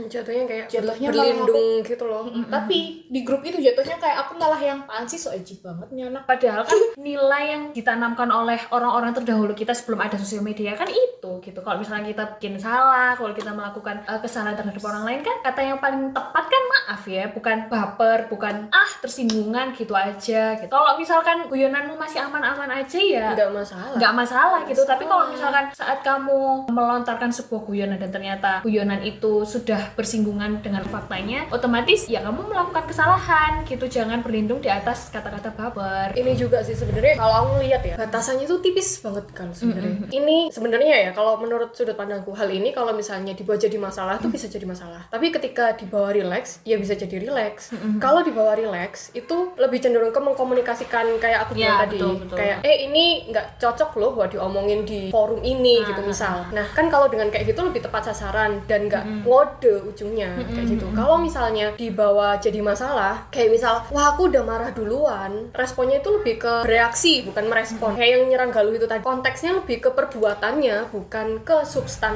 jatuhnya 0.09 0.43
kayak 0.45 0.65
Jatuhnya 0.69 1.07
berlindung 1.09 1.81
gitu 1.81 2.03
loh 2.05 2.25
tapi 2.47 3.05
di 3.07 3.21
grup 3.21 3.41
itu 3.41 3.57
jatuhnya 3.57 3.97
kayak 3.97 4.17
aku 4.25 4.37
malah 4.37 4.59
yang 4.59 4.81
apaan 4.85 5.05
sih 5.05 5.17
so 5.17 5.29
ajib 5.29 5.61
banget 5.61 5.89
nih 5.91 6.05
anak 6.07 6.23
Padahal 6.25 6.61
kan 6.63 6.77
nilai 7.07 7.43
yang 7.49 7.63
ditanamkan 7.69 8.29
oleh 8.29 8.59
orang-orang 8.69 9.11
terdahulu 9.11 9.53
kita 9.53 9.73
sebelum 9.73 9.99
ada 9.99 10.15
sosial 10.15 10.41
media 10.41 10.73
kan 10.73 10.87
itu 10.87 11.31
gitu. 11.41 11.59
Kalau 11.59 11.77
misalnya 11.77 12.09
kita 12.09 12.23
bikin 12.39 12.55
salah, 12.55 13.19
kalau 13.19 13.35
kita 13.35 13.51
melakukan 13.51 13.99
uh, 14.07 14.15
kesalahan 14.23 14.55
terhadap 14.55 14.79
orang 14.87 15.03
lain 15.03 15.19
kan 15.27 15.35
kata 15.43 15.59
yang 15.59 15.77
paling 15.83 16.15
tepat 16.15 16.47
kan 16.47 16.63
maaf 16.71 17.03
ya, 17.03 17.27
bukan 17.35 17.67
baper, 17.67 18.31
bukan 18.31 18.71
ah 18.71 18.91
tersinggungan 19.03 19.75
gitu 19.75 19.91
aja 19.91 20.55
gitu. 20.55 20.71
Kalau 20.71 20.95
misalkan 20.95 21.51
guyonanmu 21.51 21.99
masih 21.99 22.23
aman-aman 22.23 22.71
aja 22.79 22.95
ya 22.95 23.35
nggak 23.35 23.51
masalah. 23.51 23.95
nggak 23.99 24.13
masalah 24.15 24.59
gitu. 24.71 24.81
Tapi 24.87 25.03
kalau 25.03 25.27
misalkan 25.27 25.67
saat 25.75 25.99
kamu 25.99 26.71
melontarkan 26.71 27.27
sebuah 27.35 27.67
guyonan 27.67 27.99
dan 27.99 28.09
ternyata 28.15 28.63
guyonan 28.63 29.03
itu 29.03 29.43
sudah 29.43 29.91
bersinggungan 29.99 30.63
dengan 30.63 30.87
faktanya 30.87 31.43
otomatis 31.51 32.07
ya 32.07 32.23
kamu 32.23 32.47
melakukan 32.47 32.87
kesalahan 32.87 33.67
gitu. 33.67 33.83
Jangan 33.91 34.23
berlindung 34.23 34.63
di 34.63 34.71
atas 34.71 35.11
kata-kata 35.11 35.51
baper. 35.51 36.15
Ini 36.15 36.39
juga 36.39 36.63
sih 36.63 36.79
sebenarnya 36.79 37.19
kalau 37.19 37.35
aku 37.43 37.67
lihat 37.67 37.83
ya 37.83 37.99
batasannya 37.99 38.47
itu 38.47 38.55
tipis 38.63 39.03
banget 39.03 39.27
kan 39.35 39.51
sebenarnya. 39.51 40.07
Ini 40.07 40.47
sebenarnya 40.55 40.95
ya 41.09 41.11
kalau 41.11 41.35
menurut 41.35 41.75
sudut 41.75 41.99
hal 42.31 42.47
ini 42.47 42.69
kalau 42.69 42.91
misalnya 42.91 43.31
dibawa 43.31 43.55
jadi 43.55 43.77
masalah 43.77 44.17
tuh 44.17 44.27
bisa 44.27 44.45
jadi 44.45 44.65
masalah. 44.65 45.05
Tapi 45.07 45.29
ketika 45.29 45.73
dibawa 45.73 46.09
relax 46.09 46.59
ya 46.63 46.75
bisa 46.75 46.93
jadi 46.93 47.19
relax. 47.19 47.71
Kalau 47.97 48.21
dibawa 48.21 48.53
relax 48.53 49.11
itu 49.13 49.53
lebih 49.55 49.79
cenderung 49.79 50.09
ke 50.09 50.19
mengkomunikasikan 50.19 51.05
kayak 51.17 51.45
aku 51.45 51.53
bilang 51.53 51.67
Ya, 51.69 51.83
tadi. 51.85 51.97
betul, 51.97 52.13
betul. 52.19 52.37
kayak 52.37 52.57
eh 52.63 52.77
ini 52.85 53.05
nggak 53.29 53.45
cocok 53.57 53.91
loh 53.95 54.11
buat 54.13 54.29
diomongin 54.29 54.81
di 54.83 55.09
forum 55.09 55.41
ini 55.41 55.81
gitu 55.83 56.01
misal. 56.01 56.45
nah. 56.49 56.65
Kan 56.71 56.87
kalau 56.87 57.05
dengan 57.05 57.29
kayak 57.29 57.45
gitu 57.47 57.61
lebih 57.61 57.81
tepat 57.81 58.09
sasaran 58.09 58.61
dan 58.65 58.87
nggak 58.87 59.03
ngode 59.23 59.85
ujungnya 59.85 60.33
kayak 60.45 60.65
gitu. 60.67 60.85
Kalau 60.91 61.17
misalnya 61.17 61.71
dibawa 61.75 62.37
jadi 62.37 62.59
masalah 62.59 63.29
kayak 63.29 63.51
misal 63.51 63.85
wah 63.89 64.13
aku 64.13 64.27
udah 64.27 64.41
marah 64.41 64.71
duluan 64.71 65.51
responnya 65.53 65.99
itu 65.99 66.09
lebih 66.11 66.39
ke 66.39 66.53
bereaksi 66.63 67.21
bukan 67.23 67.45
merespon. 67.45 67.93
Kayak 67.93 68.09
yang 68.11 68.23
nyerang 68.27 68.51
galuh 68.51 68.73
itu 68.73 68.85
tadi. 68.85 69.01
Konteksnya 69.01 69.51
lebih 69.55 69.77
ke 69.79 69.89
perbuatannya 69.91 70.89
bukan 70.89 71.27
ke 71.41 71.57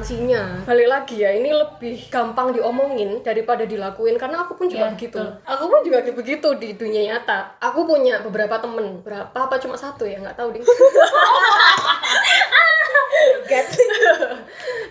substansinya 0.03 0.67
balik 0.67 0.85
lagi 0.85 1.15
ya 1.17 1.31
ini 1.31 1.47
lebih 1.49 2.11
gampang 2.11 2.51
diomongin 2.51 3.23
daripada 3.23 3.63
dilakuin 3.63 4.19
karena 4.19 4.43
aku 4.43 4.53
pun 4.53 4.67
juga 4.67 4.83
Ya, 4.83 4.91
begitu. 4.91 5.15
betul. 5.15 5.31
aku 5.47 5.63
pun 5.63 5.79
juga 5.79 5.97
begitu 6.03 6.47
di 6.59 6.75
dunia 6.75 7.01
nyata. 7.07 7.55
Aku 7.63 7.87
punya 7.87 8.19
beberapa 8.19 8.59
temen 8.59 8.99
berapa 8.99 9.31
apa 9.31 9.55
cuma 9.57 9.79
satu 9.79 10.03
ya 10.03 10.19
nggak 10.19 10.35
tahu 10.35 10.51
ding 10.51 10.65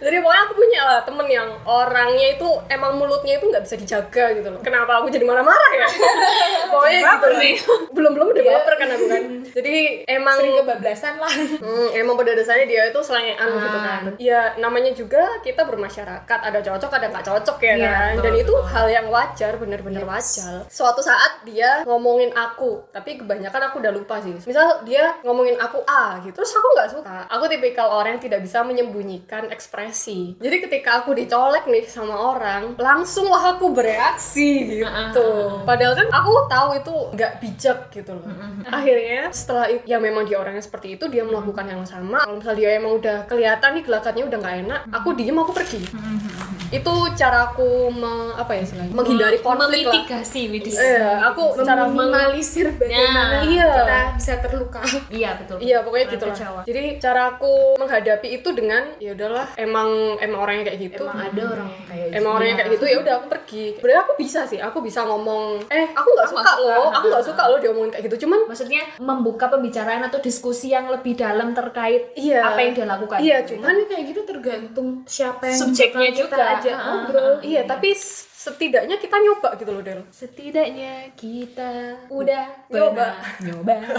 jadi 0.02 0.16
pokoknya 0.18 0.42
aku 0.42 0.54
punya 0.54 0.80
lah 0.82 0.98
temen 1.00 1.26
yang 1.26 1.48
orangnya 1.62 2.26
itu 2.32 2.48
emang 2.66 2.92
mulutnya 2.92 3.38
itu 3.38 3.46
nggak 3.46 3.62
bisa 3.62 3.76
dijaga 3.76 4.24
gitu 4.32 4.48
loh 4.48 4.60
kenapa 4.60 4.98
aku 4.98 5.08
jadi 5.08 5.22
marah-marah 5.22 5.72
ya 5.72 5.88
pokoknya 6.72 6.98
gitu 7.00 7.28
nih. 7.38 7.54
belum 7.90 8.10
belum 8.12 8.26
udah 8.28 8.44
baper 8.44 8.74
kan 8.76 8.88
aku 8.90 9.04
kan 9.06 9.22
jadi 9.56 9.74
emang 10.10 10.36
sering 10.36 10.56
kebablasan 10.58 11.14
lah 11.16 11.34
Hmm, 11.62 11.88
emang 11.94 12.14
pada 12.14 12.32
dasarnya 12.32 12.66
dia 12.66 12.82
itu 12.84 13.00
selengean 13.00 13.38
Ah. 13.38 13.60
gitu 13.60 13.78
kan. 13.78 14.02
Ya 14.18 14.40
namanya 14.56 14.90
juga 14.90 15.22
kita 15.40 15.62
bermasyarakat, 15.62 16.38
ada 16.42 16.58
cocok 16.60 16.90
ada 16.90 17.06
nggak 17.08 17.22
cocok 17.22 17.58
ya 17.60 17.74
Iya, 17.74 17.86
kan. 17.86 18.10
betul, 18.12 18.22
Dan 18.22 18.34
itu 18.36 18.52
betul. 18.52 18.68
hal 18.68 18.86
yang 18.88 19.06
wajar, 19.08 19.52
bener-bener 19.54 20.02
wajar. 20.02 20.54
Suatu 20.66 21.00
saat 21.00 21.42
dia 21.42 21.84
ngomongin 21.84 22.32
aku, 22.32 22.82
tapi 22.90 23.14
kebanyakan 23.16 23.62
aku 23.68 23.76
udah 23.78 23.92
lupa 23.92 24.18
sih. 24.18 24.34
Misal 24.42 24.82
dia 24.82 25.14
ngomongin 25.22 25.54
aku 25.56 25.84
A 25.84 26.18
gitu, 26.20 26.34
terus 26.34 26.50
aku 26.50 26.66
nggak 26.72 26.90
suka. 26.90 27.16
Aku 27.28 27.44
tipikal 27.46 27.88
orang 27.92 28.16
yang 28.16 28.22
tidak 28.22 28.40
bisa 28.40 28.58
menyembunyikan 28.62 29.46
ekspresi. 29.48 29.91
Jadi 30.34 30.56
ketika 30.60 30.90
aku 30.98 31.12
dicolek 31.12 31.64
nih 31.64 31.84
sama 31.84 32.12
orang, 32.14 32.74
langsung 32.76 33.26
lah 33.26 33.52
aku 33.52 33.70
bereaksi 33.70 34.78
gitu. 34.78 35.28
Padahal 35.62 35.94
kan 35.94 36.08
aku 36.10 36.32
tahu 36.46 36.68
itu 36.74 36.94
nggak 37.12 37.32
bijak 37.38 37.78
gitu 37.90 38.12
loh. 38.12 38.26
Akhirnya 38.64 39.28
setelah 39.30 39.66
itu, 39.66 39.82
ya 39.84 39.98
memang 39.98 40.24
dia 40.24 40.36
orangnya 40.36 40.60
seperti 40.60 40.94
itu, 40.94 41.04
dia 41.06 41.22
melakukan 41.22 41.64
yang 41.64 41.82
sama. 41.82 42.20
Kalau 42.20 42.36
misalnya 42.36 42.58
dia 42.58 42.70
emang 42.74 42.92
udah 42.94 43.16
kelihatan 43.24 43.70
nih 43.72 43.82
gelagatnya 43.82 44.24
udah 44.24 44.38
nggak 44.38 44.56
enak, 44.62 44.80
aku 44.90 45.08
diem 45.12 45.36
aku 45.36 45.52
pergi. 45.52 45.80
Itu 46.70 46.88
cara 47.12 47.52
aku 47.52 47.68
me- 47.92 48.10
apa 48.34 48.52
ya 48.54 48.62
istilahnya? 48.62 48.92
menghindari 48.92 49.38
konflik 49.38 49.60
lah. 49.82 49.92
memitigasi 49.92 50.40
widis 50.48 50.72
Iya, 50.74 51.20
aku 51.22 51.42
cara 51.58 51.84
meng- 51.84 52.08
meminimalisir 52.08 52.66
bagaimana 52.72 53.44
Iya. 53.44 53.68
kita 53.68 53.98
bisa 54.14 54.32
terluka 54.38 54.80
iya 55.10 55.30
betul 55.34 55.56
Iya 55.58 55.76
pokoknya 55.82 56.06
gitu 56.08 56.24
lah. 56.24 56.36
Jadi 56.62 56.82
cara 56.96 57.22
aku 57.30 57.52
menghadapi 57.76 58.28
itu 58.32 58.48
dengan 58.52 58.82
ya 58.96 59.12
udahlah 59.12 59.46
emang 59.56 59.81
emang 60.18 60.38
orangnya 60.40 60.64
kayak 60.64 60.80
gitu. 60.82 61.02
emang 61.02 61.20
ada 61.22 61.42
orang 61.48 61.70
kayak 61.84 62.02
gitu. 62.02 62.14
Emang 62.14 62.32
orangnya 62.32 62.56
kayak 62.56 62.70
gitu 62.72 62.84
ya 62.84 62.96
udah 62.98 63.14
aku 63.14 63.26
pergi. 63.28 63.64
Sebenarnya 63.74 64.02
aku 64.02 64.14
bisa 64.16 64.40
sih, 64.44 64.58
aku 64.58 64.78
bisa 64.80 65.00
ngomong, 65.02 65.44
eh 65.68 65.86
aku 65.88 66.08
nggak 66.10 66.28
suka, 66.28 66.52
loh, 66.58 66.86
aku 66.90 67.06
nggak 67.08 67.24
suka 67.24 67.42
loh 67.46 67.58
diomongin 67.58 67.90
kayak 67.90 68.04
gitu. 68.06 68.16
Cuman 68.22 68.40
maksudnya 68.44 68.82
membuka 68.98 69.46
pembicaraan 69.46 70.02
atau 70.02 70.18
diskusi 70.18 70.68
yang 70.68 70.88
lebih 70.88 71.14
dalam 71.14 71.52
terkait 71.52 72.14
Iya. 72.14 72.40
apa 72.44 72.58
yang 72.58 72.72
dia 72.72 72.86
lakukan 72.86 73.18
iya 73.18 73.38
cuman 73.42 73.84
kayak 73.84 74.04
gitu 74.08 74.20
tergantung 74.22 75.04
siapa 75.04 75.44
yang 75.44 75.58
Subjeknya 75.58 76.08
kita 76.10 76.24
juga. 76.28 76.44
ajak 76.54 76.72
Ah, 76.72 76.84
ngobrol 76.96 77.32
iya 77.42 77.62
tapi 77.62 77.92
s- 77.92 78.31
setidaknya 78.42 78.98
kita 78.98 79.14
nyoba 79.22 79.54
gitu 79.54 79.70
loh 79.70 79.82
Del. 79.86 80.02
setidaknya 80.10 81.14
kita 81.14 81.94
udah 82.10 82.66
Nyoba. 82.66 83.14
nyoba. 83.38 83.76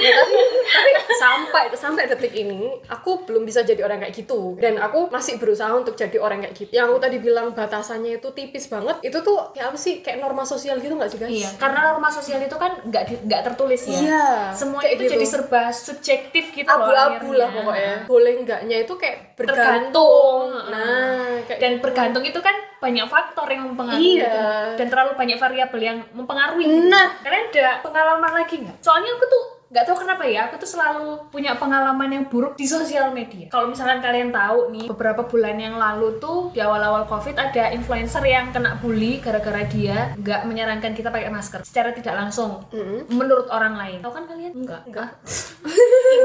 Ya, 0.00 0.16
tapi, 0.16 0.32
tapi 0.64 0.90
sampai 1.20 1.62
sampai 1.76 2.04
detik 2.08 2.32
ini 2.32 2.72
aku 2.88 3.28
belum 3.28 3.44
bisa 3.44 3.60
jadi 3.60 3.84
orang 3.84 4.00
kayak 4.00 4.16
gitu. 4.16 4.56
Dan 4.56 4.80
aku 4.80 5.12
masih 5.12 5.36
berusaha 5.36 5.68
untuk 5.76 5.92
jadi 5.92 6.16
orang 6.16 6.40
kayak 6.40 6.56
gitu. 6.56 6.70
Yang 6.72 6.86
aku 6.88 6.98
tadi 7.04 7.16
bilang 7.20 7.52
batasannya 7.52 8.16
itu 8.16 8.28
tipis 8.32 8.72
banget 8.72 8.96
itu 9.04 9.20
tuh 9.20 9.52
kayak 9.52 9.74
apa 9.74 9.78
sih? 9.78 10.00
Kayak 10.00 10.24
norma 10.24 10.48
sosial 10.48 10.80
gitu 10.80 10.96
nggak 10.96 11.10
sih 11.12 11.20
guys? 11.20 11.28
Iya 11.30 11.50
karena 11.60 11.92
norma 11.92 12.08
sosial 12.08 12.40
itu 12.40 12.56
kan 12.56 12.72
nggak 12.88 13.28
nggak 13.28 13.42
tertulis 13.52 13.82
ya. 13.84 13.92
Iya, 14.00 14.26
semua 14.56 14.80
kayak 14.80 14.94
itu 14.96 15.02
gitu. 15.04 15.12
jadi 15.20 15.26
serba 15.28 15.62
subjektif 15.68 16.44
gitu 16.56 16.70
loh 16.70 16.80
abu-abu 16.88 17.28
lah 17.36 17.48
pokoknya. 17.52 17.94
Boleh 18.08 18.32
enggaknya 18.40 18.76
itu 18.80 18.94
kayak 18.96 19.36
Tergantung. 19.36 20.48
bergantung 20.48 20.72
nah 20.72 21.44
kayak 21.44 21.60
dan 21.60 21.72
bergantung 21.84 22.24
itu 22.24 22.40
kan 22.40 22.56
banyak 22.80 23.06
faktor 23.06 23.44
yang 23.46 23.68
mempengaruhi 23.68 24.16
Iya. 24.16 24.24
gitu. 24.24 24.40
dan 24.80 24.86
terlalu 24.88 25.12
banyak 25.14 25.36
variabel 25.36 25.80
yang 25.80 25.98
mempengaruhi 26.10 26.64
Nah. 26.88 27.08
kalian 27.20 27.44
ada 27.50 27.84
pengalaman 27.84 28.32
lagi 28.34 28.56
nggak 28.58 28.80
soalnya 28.80 29.12
aku 29.12 29.24
tuh 29.26 29.44
nggak 29.70 29.86
tahu 29.86 30.02
kenapa 30.02 30.26
ya 30.26 30.50
aku 30.50 30.58
tuh 30.58 30.66
selalu 30.66 31.30
punya 31.30 31.54
pengalaman 31.54 32.10
yang 32.10 32.24
buruk 32.26 32.58
di 32.58 32.66
sosial 32.66 33.14
media. 33.14 33.46
Kalau 33.54 33.70
misalkan 33.70 34.02
kalian 34.02 34.34
tahu 34.34 34.74
nih 34.74 34.86
beberapa 34.90 35.22
bulan 35.30 35.54
yang 35.62 35.78
lalu 35.78 36.18
tuh 36.18 36.50
di 36.50 36.58
awal-awal 36.58 37.06
covid 37.06 37.38
ada 37.38 37.70
influencer 37.70 38.18
yang 38.26 38.50
kena 38.50 38.74
bully 38.82 39.22
gara-gara 39.22 39.62
dia 39.70 40.10
nggak 40.18 40.42
menyarankan 40.50 40.90
kita 40.90 41.14
pakai 41.14 41.30
masker 41.30 41.62
secara 41.62 41.94
tidak 41.94 42.18
langsung 42.18 42.66
menurut 43.06 43.46
orang 43.54 43.78
lain. 43.78 43.98
Tahu 44.02 44.10
kan 44.10 44.26
kalian? 44.26 44.52
Enggak 44.58 44.82
enggak 44.90 45.10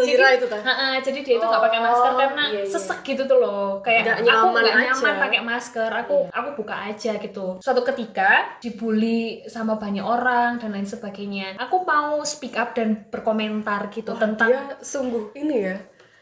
Indira 0.01 0.27
itu 0.41 0.45
Ha-ha, 0.49 0.97
jadi 1.05 1.19
dia 1.21 1.35
itu 1.37 1.45
nggak 1.45 1.63
pakai 1.69 1.79
masker 1.85 2.11
Oh, 2.15 2.17
karena 2.17 2.43
iya, 2.49 2.61
iya. 2.65 2.69
sesek 2.69 2.99
gitu 3.05 3.29
tuh 3.29 3.37
loh. 3.37 3.77
Kayak 3.85 4.25
Nggak 4.25 4.35
aku 4.41 4.47
nggak 4.57 4.75
nyaman 4.89 5.15
pakai 5.21 5.41
masker 5.45 5.91
aku 5.93 6.17
aku 6.33 6.49
buka 6.57 6.75
aja 6.89 7.11
gitu. 7.21 7.61
Suatu 7.61 7.85
ketika 7.85 8.57
dibully 8.57 9.45
sama 9.45 9.77
banyak 9.77 10.01
orang 10.01 10.57
dan 10.57 10.73
lain 10.73 10.89
sebagainya. 10.89 11.61
Aku 11.61 11.85
mau 11.85 12.25
speak 12.25 12.57
up 12.57 12.73
dan 12.73 13.05
berkomentar 13.13 13.34
gitu 13.91 14.11
tentang 14.15 14.49
dia 14.49 14.63
sungguh 14.79 15.35
ini 15.35 15.57
ya. 15.67 15.75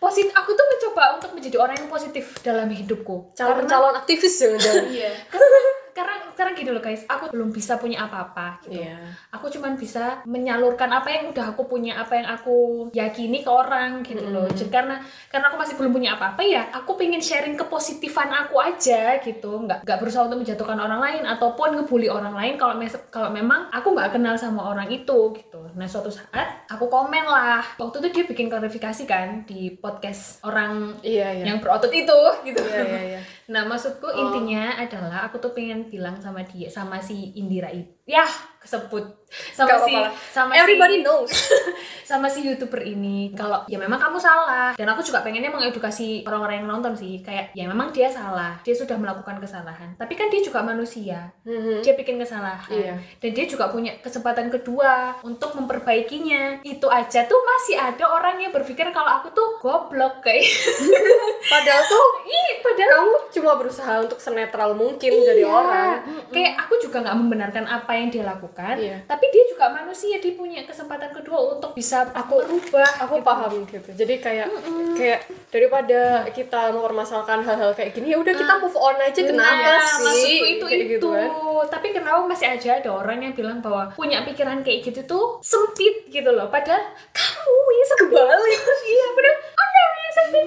Positif 0.04 0.36
aku 0.36 0.52
tuh 0.52 0.68
mencoba 0.68 1.04
untuk 1.16 1.32
menjadi 1.32 1.58
orang 1.64 1.76
yang 1.80 1.88
positif 1.88 2.44
dalam 2.44 2.68
hidupku. 2.68 3.32
Calon 3.40 3.64
calon 3.64 3.96
aktivis 3.96 4.36
jangan-jangan 4.36 4.86
iya. 5.00 5.12
karena 5.32 5.48
karena 5.94 6.26
sekarang 6.34 6.54
gini 6.58 6.70
loh 6.74 6.84
guys. 6.84 7.06
Aku 7.06 7.30
belum 7.30 7.54
bisa 7.54 7.78
punya 7.78 8.04
apa-apa 8.10 8.60
gitu. 8.66 8.82
Iya. 8.82 8.98
aku 9.30 9.50
cuman 9.54 9.78
bisa 9.78 10.26
menyalurkan 10.26 10.90
apa 10.90 11.10
yang 11.10 11.30
udah 11.30 11.54
aku 11.54 11.70
punya 11.70 12.02
apa 12.02 12.18
yang 12.18 12.28
aku 12.28 12.90
yakini 12.92 13.46
ke 13.46 13.50
orang 13.50 14.02
gitu 14.02 14.26
loh. 14.28 14.50
Jadi 14.50 14.70
karena 14.74 14.98
karena 15.30 15.54
aku 15.54 15.58
masih 15.62 15.76
belum 15.78 15.92
punya 15.94 16.18
apa-apa 16.18 16.42
ya 16.42 16.70
aku 16.74 16.98
pengen 16.98 17.22
sharing 17.22 17.54
kepositifan 17.54 18.34
aku 18.34 18.58
aja 18.58 19.22
gitu. 19.22 19.62
Nggak 19.64 19.86
nggak 19.86 19.98
berusaha 20.02 20.26
untuk 20.26 20.42
menjatuhkan 20.42 20.78
orang 20.82 21.00
lain 21.02 21.24
ataupun 21.30 21.70
ngebully 21.78 22.10
orang 22.10 22.34
lain 22.34 22.58
kalau 22.58 22.76
mes- 22.78 23.06
kalau 23.14 23.30
memang 23.30 23.70
aku 23.70 23.94
nggak 23.94 24.18
kenal 24.18 24.36
sama 24.36 24.74
orang 24.74 24.90
itu 24.90 25.34
gitu. 25.38 25.62
Nah 25.78 25.86
suatu 25.86 26.10
saat 26.10 26.66
aku 26.70 26.90
komen 26.90 27.26
lah. 27.30 27.62
Waktu 27.78 28.02
itu 28.04 28.10
dia 28.10 28.24
bikin 28.26 28.48
klarifikasi 28.50 29.04
kan 29.06 29.46
di 29.46 29.74
podcast 29.78 30.42
orang 30.42 30.98
iya 31.06 31.30
iya. 31.34 31.54
yang 31.54 31.62
berotot 31.62 31.94
itu 31.94 32.20
gitu. 32.48 32.62
Iya 32.64 32.82
iya 32.82 33.02
iya 33.18 33.22
Nah, 33.52 33.68
maksudku 33.68 34.08
intinya 34.08 34.80
adalah 34.80 35.28
aku 35.28 35.40
tuh 35.40 35.52
pengen 35.52 35.92
bilang 35.92 36.20
sama 36.24 36.48
dia, 36.48 36.72
sama 36.72 37.04
si 37.04 37.36
Indira 37.36 37.68
itu, 37.74 37.92
ya 38.04 38.24
kesebut. 38.60 39.04
Sama 39.52 39.76
Gak 39.76 39.80
si 39.90 39.94
sama 40.30 40.54
Everybody 40.56 41.02
si, 41.02 41.04
knows. 41.04 41.32
sama 42.10 42.28
si 42.30 42.46
youtuber 42.46 42.80
ini. 42.80 43.34
Kalau 43.34 43.66
ya 43.68 43.76
memang 43.76 44.00
kamu 44.00 44.16
salah. 44.16 44.72
Dan 44.78 44.88
aku 44.88 45.02
juga 45.02 45.20
pengennya 45.20 45.50
mengedukasi 45.50 46.24
orang-orang 46.24 46.64
yang 46.64 46.70
nonton 46.70 46.94
sih. 46.94 47.20
Kayak 47.20 47.52
ya 47.52 47.66
memang 47.66 47.90
dia 47.90 48.08
salah. 48.08 48.56
Dia 48.62 48.72
sudah 48.72 48.96
melakukan 48.96 49.42
kesalahan. 49.42 49.98
Tapi 49.98 50.14
kan 50.16 50.32
dia 50.32 50.40
juga 50.40 50.64
manusia. 50.64 51.28
Mhm. 51.44 51.84
dia 51.84 51.94
bikin 51.98 52.16
kesalahan. 52.16 52.72
Iya. 52.72 52.96
dan 53.20 53.32
dia 53.36 53.46
juga 53.46 53.68
punya 53.68 53.92
kesempatan 54.00 54.48
kedua 54.48 55.20
untuk 55.26 55.52
memperbaikinya. 55.58 56.64
Itu 56.64 56.88
aja 56.88 57.28
tuh 57.28 57.42
masih 57.44 57.76
ada 57.76 58.06
orang 58.08 58.40
yang 58.40 58.54
berpikir 58.54 58.88
kalau 58.94 59.20
aku 59.20 59.34
tuh 59.34 59.60
goblok 59.60 60.24
kayak 60.24 60.46
Padahal 61.52 61.84
tuh 61.84 62.06
padahal 62.66 62.90
kamu 62.96 63.16
cuma 63.30 63.52
berusaha 63.60 63.94
untuk 64.00 64.18
senetral 64.18 64.72
mungkin 64.74 65.12
jadi 65.12 65.44
Iya. 65.44 65.52
orang. 65.52 65.92
kayak 66.32 66.54
aku 66.58 66.80
juga 66.80 67.04
nggak 67.04 67.18
membenarkan 67.20 67.66
apa 67.68 67.93
yang 67.96 68.10
dia 68.10 68.24
lakukan 68.24 68.76
Iya. 68.76 68.98
tapi 69.06 69.26
dia 69.28 69.44
juga 69.46 69.70
manusia 69.70 70.18
dia 70.18 70.34
punya 70.34 70.62
kesempatan 70.62 71.12
kedua 71.12 71.54
untuk 71.54 71.72
bisa 71.72 72.04
aku 72.08 72.42
rubah 72.42 72.86
Aku 73.02 73.20
paham 73.20 73.64
gitu. 73.64 73.90
Jadi 73.90 74.18
kayak 74.18 74.48
kayak 74.94 75.20
daripada 75.48 76.02
kita 76.28 76.72
mempermasalahkan 76.72 77.42
hal-hal 77.42 77.72
kayak 77.72 77.92
gini 77.92 78.10
ya 78.10 78.18
udah 78.18 78.32
kita 78.32 78.54
move 78.58 78.76
on 78.76 78.98
aja 78.98 79.22
kenapa 79.22 79.70
Nah, 79.76 80.14
sih? 80.14 80.58
itu 80.58 80.64
Kayak 80.64 80.80
itu 80.82 80.94
gitu 80.98 81.08
kan. 81.10 81.30
tapi 81.70 81.88
kenapa 81.90 82.20
masih 82.24 82.48
aja 82.50 82.70
ada 82.76 82.90
orang 82.92 83.20
yang 83.20 83.34
bilang 83.34 83.60
bahwa 83.60 83.88
punya 83.92 84.24
pikiran 84.24 84.62
kayak 84.62 84.84
gitu 84.84 85.02
tuh 85.04 85.26
sempit 85.40 86.08
gitu 86.08 86.28
loh 86.28 86.48
padahal 86.48 86.82
kamu 87.10 87.54
yang 87.72 87.88
sebalik 87.88 88.60
iya 88.90 89.06
anda 89.54 89.82
yang 89.96 90.14
sempit 90.14 90.46